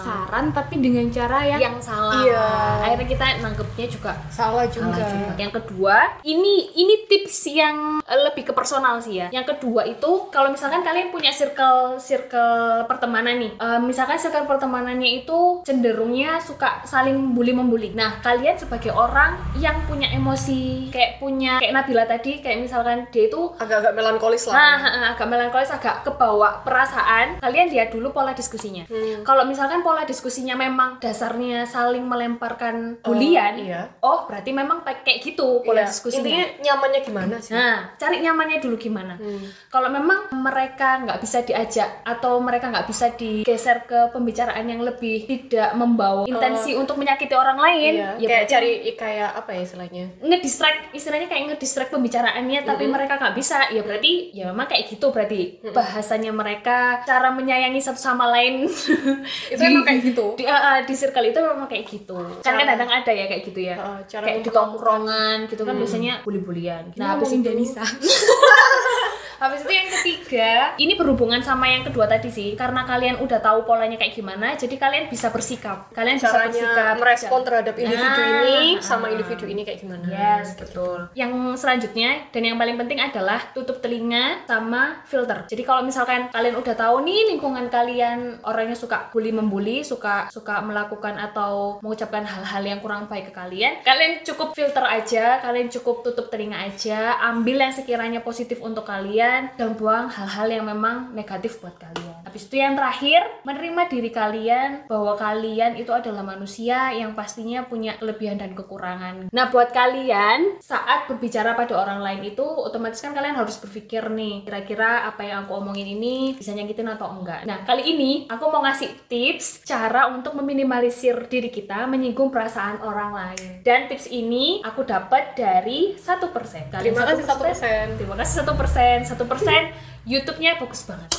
saran 0.00 0.48
tapi 0.56 0.80
dengan 0.80 1.06
cara 1.12 1.44
yang, 1.44 1.60
yang 1.60 1.76
salah. 1.76 2.24
Iya. 2.24 2.46
Akhirnya 2.88 3.08
kita 3.12 3.26
nangkepnya 3.44 3.86
juga 3.92 4.12
salah 4.32 4.62
salah 4.68 4.68
juga, 4.68 5.04
juga. 5.08 5.34
Yang 5.40 5.52
kedua, 5.62 5.96
ini 6.22 6.70
ini 6.76 6.94
tips 7.08 7.48
yang 7.50 7.76
eh, 8.04 8.20
lebih 8.30 8.48
ke 8.48 8.52
personal 8.52 9.00
sih 9.00 9.18
ya. 9.24 9.26
Yang 9.32 9.56
kedua 9.56 9.88
itu 9.88 10.28
kalau 10.28 10.52
misalkan 10.52 10.84
kalian 10.84 11.08
punya 11.08 11.32
circle 11.32 11.98
circle 11.98 12.86
pertemanan 12.86 13.40
nih, 13.40 13.52
eh, 13.56 13.80
misalkan 13.80 14.20
circle 14.20 14.46
pertemanannya 14.46 15.24
itu 15.24 15.64
cenderungnya 15.66 16.38
suka 16.38 16.84
saling 16.86 17.34
bully 17.34 17.56
membuli. 17.56 17.96
Nah, 17.96 18.20
kalian 18.20 18.54
sebagai 18.54 18.92
orang 18.92 19.40
yang 19.58 19.80
punya 19.88 20.12
emosi 20.12 20.92
kayak 20.92 21.18
punya 21.18 21.58
kayak 21.58 21.74
Nabila 21.74 22.04
tadi, 22.04 22.44
kayak 22.44 22.68
misalkan 22.68 23.08
dia 23.10 23.26
itu 23.26 23.40
agak-agak 23.58 23.92
melankolis 23.96 24.44
lah 24.48 24.54
Nah, 24.54 24.76
agak 25.16 25.26
melankolis, 25.26 25.70
agak 25.72 26.06
kebawa 26.06 26.62
perasaan. 26.62 27.01
Kalian 27.38 27.68
lihat 27.70 27.88
dulu 27.90 28.10
pola 28.10 28.32
diskusinya. 28.32 28.84
Kalau 29.22 29.44
misalkan 29.46 29.80
pola 29.80 30.02
diskusinya 30.04 30.54
memang 30.54 30.98
dasarnya 30.98 31.64
saling 31.64 32.04
melemparkan 32.04 32.98
bulian, 33.02 33.54
iya. 33.58 33.82
oh 34.02 34.26
berarti 34.26 34.50
memang 34.50 34.82
kayak 34.82 35.22
gitu 35.22 35.62
pola 35.62 35.82
Iya. 35.82 35.90
diskusinya. 35.90 36.22
intinya 36.22 36.46
nyamannya 36.62 37.00
gimana 37.02 37.36
sih 37.38 37.52
Nah, 37.52 37.94
cari 37.96 38.20
nyamannya 38.20 38.58
dulu 38.60 38.76
gimana. 38.76 39.14
Hmm. 39.16 39.42
Kalau 39.70 39.88
memang 39.88 40.30
mereka 40.32 41.02
nggak 41.02 41.18
bisa 41.22 41.42
diajak 41.42 42.04
atau 42.04 42.38
mereka 42.42 42.68
nggak 42.68 42.86
bisa 42.88 43.14
digeser 43.14 43.84
ke 43.86 44.12
pembicaraan 44.12 44.64
yang 44.68 44.82
lebih 44.82 45.24
tidak 45.24 45.72
membawa 45.74 46.26
intensi 46.26 46.74
untuk 46.76 46.98
menyakiti 46.98 47.32
orang 47.32 47.58
lain, 47.58 47.92
iya, 47.98 48.10
ya 48.18 48.28
kayak 48.28 48.46
cari 48.48 48.70
kayak 48.94 49.30
apa 49.32 49.50
ya 49.56 49.60
istilahnya 49.64 50.04
ngedistract 50.20 50.80
istilahnya 50.92 51.26
kayak 51.30 51.42
ngedistract 51.54 51.90
pembicaraannya 51.90 52.60
tapi 52.62 52.84
mereka 52.86 53.16
nggak 53.16 53.34
bisa 53.36 53.70
ya 53.72 53.80
berarti 53.82 54.34
ya 54.34 54.50
memang 54.52 54.66
kayak 54.68 54.90
gitu 54.92 55.14
berarti 55.14 55.62
bahasanya 55.72 56.30
mereka 56.34 56.91
cara 57.00 57.32
menyayangi 57.32 57.80
satu 57.80 57.96
sama 57.96 58.28
lain. 58.28 58.68
Itu 59.52 59.60
emang 59.60 59.88
kayak 59.88 60.00
gitu. 60.04 60.36
di, 60.36 60.44
ah, 60.44 60.84
di 60.84 60.92
circle 60.92 61.32
itu 61.32 61.40
memang 61.40 61.68
kayak 61.70 61.88
gitu. 61.88 62.16
Kan 62.44 62.60
kan 62.60 62.66
kadang 62.76 62.90
ada 62.92 63.12
ya 63.12 63.24
kayak 63.24 63.42
gitu 63.48 63.60
ya. 63.64 63.76
Ah, 63.80 63.98
cara 64.04 64.24
kayak 64.28 64.44
di 64.44 64.50
tongkrongan 64.52 65.38
gitu 65.48 65.62
kan 65.64 65.74
biasanya 65.76 66.14
bully-bulian 66.22 66.94
nah 66.96 67.16
habis 67.16 67.32
itu 67.32 67.42
Danisa. 67.42 67.82
Habis 69.42 69.66
itu 69.66 69.74
yang 69.74 69.88
ketiga, 69.90 70.78
ini 70.78 70.94
berhubungan 70.94 71.42
sama 71.42 71.66
yang 71.66 71.82
kedua 71.82 72.06
tadi 72.06 72.30
sih, 72.30 72.54
karena 72.54 72.86
kalian 72.86 73.18
udah 73.18 73.42
tahu 73.42 73.66
polanya 73.66 73.98
kayak 73.98 74.14
gimana, 74.14 74.54
jadi 74.54 74.78
kalian 74.78 75.10
bisa 75.10 75.34
bersikap. 75.34 75.90
Kalian 75.90 76.22
bisa 76.22 76.30
caranya 76.30 76.54
bersikap 76.54 76.94
merespon 77.02 77.40
terhadap 77.42 77.74
individu 77.74 78.06
Nah, 78.22 78.46
ini 78.46 78.78
ah. 78.78 78.86
sama 78.86 79.10
individu 79.10 79.44
ini 79.50 79.66
kayak 79.66 79.82
gimana 79.82 80.06
Yes, 80.06 80.54
betul. 80.54 81.10
Yang 81.18 81.58
selanjutnya 81.58 82.30
dan 82.30 82.42
yang 82.46 82.54
paling 82.54 82.78
penting 82.78 83.02
adalah 83.02 83.50
tutup 83.50 83.82
telinga 83.82 84.46
sama 84.46 85.02
filter. 85.10 85.42
Jadi 85.50 85.62
kalau 85.66 85.82
misalkan 85.82 86.30
kalian 86.30 86.54
udah 86.62 86.74
tahu 86.78 87.02
nih 87.02 87.34
lingkungan 87.34 87.66
kalian 87.66 88.38
orangnya 88.46 88.78
suka 88.78 89.10
bully 89.10 89.34
membuli, 89.34 89.82
suka 89.82 90.30
suka 90.30 90.62
melakukan 90.62 91.18
atau 91.18 91.82
mengucapkan 91.82 92.22
hal-hal 92.22 92.62
yang 92.62 92.78
kurang 92.78 93.10
baik 93.10 93.32
ke 93.32 93.32
kalian, 93.34 93.82
kalian 93.82 94.22
cukup 94.22 94.54
filter 94.54 94.86
aja, 94.86 95.42
kalian 95.42 95.66
cukup 95.66 96.06
tutup 96.06 96.30
telinga 96.30 96.62
aja, 96.62 97.18
ambil 97.26 97.58
yang 97.58 97.74
sekiranya 97.74 98.22
positif 98.22 98.62
untuk 98.62 98.86
kalian 98.86 99.31
dan 99.56 99.70
buang 99.76 100.12
hal-hal 100.12 100.48
yang 100.48 100.64
memang 100.68 101.12
negatif 101.16 101.60
buat 101.62 101.76
kalian. 101.80 102.24
Habis 102.26 102.48
itu 102.48 102.56
yang 102.60 102.78
terakhir, 102.78 103.20
menerima 103.44 103.82
diri 103.92 104.10
kalian 104.12 104.70
bahwa 104.88 105.16
kalian 105.20 105.76
itu 105.76 105.92
adalah 105.92 106.24
manusia 106.24 106.92
yang 106.96 107.12
pastinya 107.12 107.64
punya 107.68 107.96
kelebihan 108.00 108.40
dan 108.40 108.56
kekurangan. 108.56 109.28
Nah, 109.28 109.44
buat 109.52 109.68
kalian 109.72 110.60
saat 110.62 111.10
berbicara 111.10 111.52
pada 111.52 111.76
orang 111.76 112.00
lain 112.00 112.32
itu 112.32 112.44
otomatis 112.44 113.04
kan 113.04 113.12
kalian 113.12 113.36
harus 113.36 113.60
berpikir 113.60 114.08
nih, 114.08 114.48
kira-kira 114.48 115.04
apa 115.08 115.24
yang 115.24 115.44
aku 115.44 115.60
omongin 115.60 115.92
ini 115.92 116.32
bisa 116.38 116.56
nyakitin 116.56 116.88
atau 116.88 117.12
enggak. 117.12 117.44
Nah, 117.44 117.68
kali 117.68 117.92
ini 117.92 118.24
aku 118.32 118.44
mau 118.48 118.64
ngasih 118.64 119.08
tips 119.10 119.68
cara 119.68 120.08
untuk 120.08 120.32
meminimalisir 120.38 121.28
diri 121.28 121.52
kita 121.52 121.84
menyinggung 121.84 122.32
perasaan 122.32 122.80
orang 122.80 123.12
lain. 123.12 123.50
Dan 123.60 123.92
tips 123.92 124.08
ini 124.08 124.64
aku 124.64 124.88
dapat 124.88 125.36
dari 125.36 126.00
1%. 126.00 126.72
Kalian 126.72 126.80
terima 126.80 127.04
kasih 127.12 127.24
satu 127.28 127.42
1%? 127.44 127.52
persen 127.52 127.86
Terima 128.00 128.14
kasih 128.18 128.34
satu 128.42 128.52
persen, 128.56 128.96
satu 129.12 129.28
persen. 129.28 129.70
YouTube-nya 130.02 130.58
bagus 130.58 130.82
banget. 130.82 131.10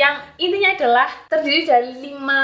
yang 0.00 0.16
intinya 0.40 0.72
adalah 0.72 1.08
terdiri 1.28 1.68
dari 1.68 1.92
lima 2.00 2.42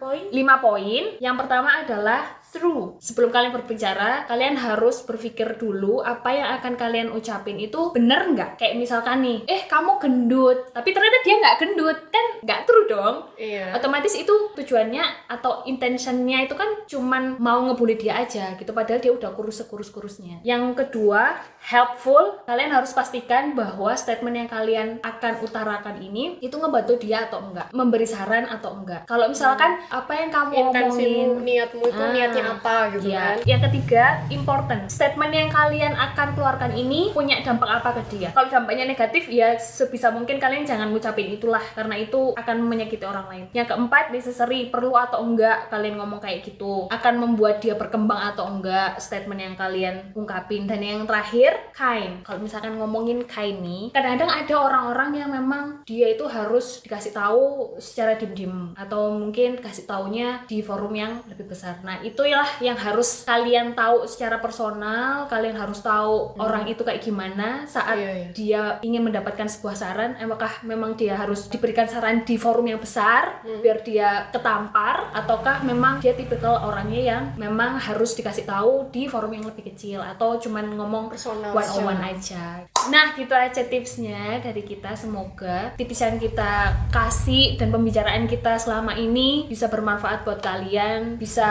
Poin. 0.00 0.32
lima 0.32 0.56
poin. 0.56 1.20
Yang 1.20 1.36
pertama 1.44 1.84
adalah 1.84 2.24
true. 2.54 2.94
Sebelum 3.02 3.34
kalian 3.34 3.50
berbicara, 3.50 4.30
kalian 4.30 4.54
harus 4.54 5.02
berpikir 5.02 5.58
dulu 5.58 5.98
apa 5.98 6.30
yang 6.30 6.48
akan 6.62 6.78
kalian 6.78 7.08
ucapin 7.10 7.58
itu 7.58 7.90
bener 7.90 8.30
nggak? 8.30 8.62
Kayak 8.62 8.78
misalkan 8.78 9.26
nih, 9.26 9.42
eh 9.50 9.66
kamu 9.66 9.98
gendut, 9.98 10.70
tapi 10.70 10.94
ternyata 10.94 11.18
dia 11.26 11.34
nggak 11.42 11.56
gendut, 11.58 11.98
kan 12.14 12.26
nggak 12.46 12.60
true 12.62 12.86
dong. 12.86 13.16
iya 13.34 13.74
Otomatis 13.74 14.14
itu 14.14 14.30
tujuannya 14.54 15.02
atau 15.26 15.66
intentionnya 15.66 16.46
itu 16.46 16.54
kan 16.54 16.86
cuman 16.86 17.40
mau 17.42 17.58
ngebully 17.66 17.98
dia 17.98 18.22
aja 18.22 18.54
gitu 18.54 18.70
padahal 18.70 19.02
dia 19.02 19.10
udah 19.10 19.34
kurus 19.34 19.64
sekurus 19.64 19.90
kurusnya. 19.90 20.38
Yang 20.46 20.86
kedua 20.86 21.40
helpful 21.64 22.44
kalian 22.44 22.70
harus 22.70 22.92
pastikan 22.92 23.56
bahwa 23.56 23.96
statement 23.96 24.36
yang 24.44 24.48
kalian 24.48 24.88
akan 25.00 25.40
utarakan 25.40 25.96
ini 25.98 26.36
itu 26.38 26.54
ngebantu 26.54 27.00
dia 27.00 27.26
atau 27.26 27.40
enggak, 27.40 27.72
memberi 27.72 28.04
saran 28.04 28.44
atau 28.46 28.76
enggak. 28.76 29.08
Kalau 29.08 29.26
misalkan 29.26 29.80
apa 29.88 30.12
yang 30.12 30.30
kamu 30.30 30.52
omongin 30.52 30.70
intensimu 30.70 31.40
niatmu 31.40 31.84
itu 31.88 32.02
Ah, 32.04 32.12
niatnya 32.12 32.43
apa 32.44 32.74
gitu 32.94 33.08
Iya. 33.08 33.20
kan 33.20 33.36
Yang 33.44 33.60
ketiga, 33.70 34.04
important. 34.28 34.82
Statement 34.88 35.32
yang 35.32 35.48
kalian 35.50 35.92
akan 35.94 36.28
keluarkan 36.34 36.72
ini 36.74 37.10
punya 37.12 37.40
dampak 37.40 37.80
apa 37.80 38.00
ke 38.00 38.16
dia? 38.16 38.28
Kalau 38.32 38.48
dampaknya 38.50 38.84
negatif, 38.84 39.28
ya 39.28 39.56
sebisa 39.56 40.10
mungkin 40.10 40.36
kalian 40.36 40.64
jangan 40.64 40.90
ngucapin 40.90 41.32
itulah 41.32 41.62
karena 41.74 41.96
itu 41.96 42.34
akan 42.34 42.56
menyakiti 42.64 43.04
orang 43.04 43.26
lain. 43.30 43.44
Yang 43.52 43.74
keempat, 43.74 44.10
necessary, 44.10 44.68
perlu 44.68 44.92
atau 44.94 45.22
enggak 45.22 45.70
kalian 45.70 45.96
ngomong 45.96 46.20
kayak 46.20 46.44
gitu. 46.44 46.88
Akan 46.90 47.16
membuat 47.16 47.62
dia 47.62 47.74
berkembang 47.78 48.34
atau 48.34 48.50
enggak 48.50 48.98
statement 48.98 49.40
yang 49.40 49.54
kalian 49.54 50.12
ungkapin. 50.12 50.66
Dan 50.66 50.80
yang 50.80 51.00
terakhir, 51.04 51.54
kind. 51.72 52.24
Kalau 52.26 52.40
misalkan 52.40 52.76
ngomongin 52.76 53.24
kind 53.24 53.60
nih, 53.60 53.92
kadang-kadang 53.94 54.30
ada 54.30 54.54
orang-orang 54.58 55.10
yang 55.14 55.30
memang 55.30 55.64
dia 55.84 56.10
itu 56.10 56.24
harus 56.26 56.82
dikasih 56.82 57.12
tahu 57.14 57.76
secara 57.78 58.18
diem-diem 58.18 58.74
atau 58.74 59.14
mungkin 59.14 59.60
kasih 59.60 59.86
taunya 59.86 60.42
di 60.48 60.60
forum 60.60 60.92
yang 60.94 61.22
lebih 61.30 61.46
besar. 61.46 61.78
Nah, 61.84 62.00
itulah 62.02 62.28
yang 62.30 62.33
harus 62.42 63.22
kalian 63.22 63.76
tahu 63.76 64.08
secara 64.08 64.40
personal, 64.42 65.30
kalian 65.30 65.54
harus 65.54 65.84
tahu 65.84 66.34
orang 66.40 66.66
itu 66.66 66.82
kayak 66.82 67.04
gimana 67.04 67.68
saat 67.68 67.96
Iya, 67.98 68.12
iya. 68.12 68.28
dia 68.34 68.62
ingin 68.82 69.06
mendapatkan 69.06 69.46
sebuah 69.46 69.76
saran, 69.76 70.18
apakah 70.18 70.64
memang 70.66 70.98
dia 70.98 71.14
harus 71.14 71.46
diberikan 71.46 71.86
saran 71.86 72.26
di 72.26 72.34
forum 72.40 72.66
yang 72.66 72.80
besar 72.80 73.44
biar 73.44 73.84
dia 73.84 74.28
ketampar 74.32 75.12
ataukah 75.14 75.62
memang 75.62 76.00
dia 76.00 76.16
tipikal 76.16 76.64
orangnya 76.64 77.00
yang 77.00 77.22
memang 77.36 77.76
harus 77.78 78.16
dikasih 78.16 78.48
tahu 78.48 78.88
di 78.90 79.06
forum 79.06 79.32
yang 79.36 79.44
lebih 79.46 79.70
kecil 79.72 80.00
atau 80.00 80.40
cuman 80.40 80.74
ngomong 80.74 81.12
Personal 81.12 81.52
one 81.52 81.68
on 81.68 81.84
one 81.94 82.02
aja. 82.02 82.64
Nah, 82.92 83.16
gitu 83.16 83.32
aja 83.32 83.64
tipsnya 83.64 84.44
dari 84.44 84.60
kita. 84.60 84.92
Semoga 84.92 85.72
tips 85.76 86.04
yang 86.04 86.16
kita 86.20 86.74
kasih 86.92 87.56
dan 87.56 87.72
pembicaraan 87.72 88.28
kita 88.28 88.60
selama 88.60 88.92
ini 88.96 89.48
bisa 89.48 89.72
bermanfaat 89.72 90.24
buat 90.28 90.44
kalian, 90.44 91.16
bisa 91.16 91.48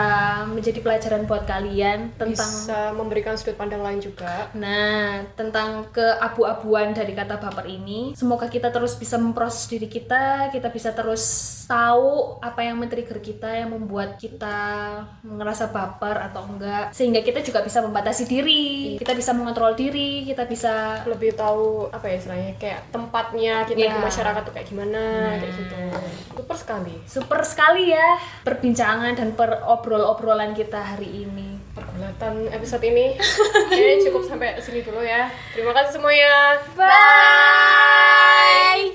menjadi 0.64 0.80
pelajaran 0.80 1.28
buat 1.28 1.44
kalian 1.44 2.16
tentang 2.16 2.32
bisa 2.48 2.88
memberikan 2.96 3.36
sudut 3.36 3.52
pandang 3.60 3.84
lain 3.84 4.00
juga. 4.00 4.48
Nah, 4.56 5.20
tentang 5.36 5.92
keabu-abuan 5.92 6.96
dari 6.96 7.12
kata 7.12 7.36
baper 7.36 7.68
ini, 7.68 8.16
semoga 8.16 8.48
kita 8.48 8.72
terus 8.72 8.96
bisa 8.96 9.20
memproses 9.20 9.68
diri 9.68 9.92
kita, 9.92 10.48
kita 10.48 10.72
bisa 10.72 10.96
terus 10.96 11.20
tahu 11.68 12.40
apa 12.40 12.64
yang 12.64 12.80
men-trigger 12.80 13.20
kita, 13.20 13.60
yang 13.60 13.76
membuat 13.76 14.16
kita 14.16 14.56
ngerasa 15.20 15.68
baper 15.68 16.32
atau 16.32 16.48
enggak, 16.48 16.96
sehingga 16.96 17.20
kita 17.20 17.44
juga 17.44 17.60
bisa 17.60 17.84
membatasi 17.84 18.24
diri, 18.24 18.96
kita 18.96 19.12
bisa 19.12 19.36
mengontrol 19.36 19.76
diri, 19.76 20.24
kita 20.24 20.48
bisa 20.48 21.04
lebih 21.04 21.36
tahu 21.36 21.92
apa 21.92 22.08
ya 22.08 22.16
istilahnya 22.16 22.56
kayak 22.56 22.88
tempatnya 22.88 23.68
kita 23.68 23.84
Iya. 23.84 23.92
di 23.92 24.00
masyarakat 24.00 24.40
tuh 24.48 24.54
kayak 24.56 24.68
gimana 24.72 25.02
kayak 25.36 25.52
gitu. 25.60 25.76
Super 26.40 26.56
sekali. 26.56 26.94
Super 27.04 27.40
sekali 27.44 27.84
ya 27.92 28.08
perbincangan 28.48 29.12
dan 29.12 29.36
per 29.36 29.60
obrol-obrolan 29.60 30.53
kita 30.54 30.78
hari 30.78 31.26
ini. 31.26 31.58
pergulatan 31.74 32.46
episode 32.54 32.86
ini 32.86 33.18
Kayaknya 33.70 33.96
cukup 34.10 34.22
sampai 34.30 34.54
sini 34.62 34.86
dulu 34.86 35.02
ya 35.02 35.26
terima 35.50 35.74
kasih 35.74 35.98
semuanya 35.98 36.62
Bye. 36.78 38.86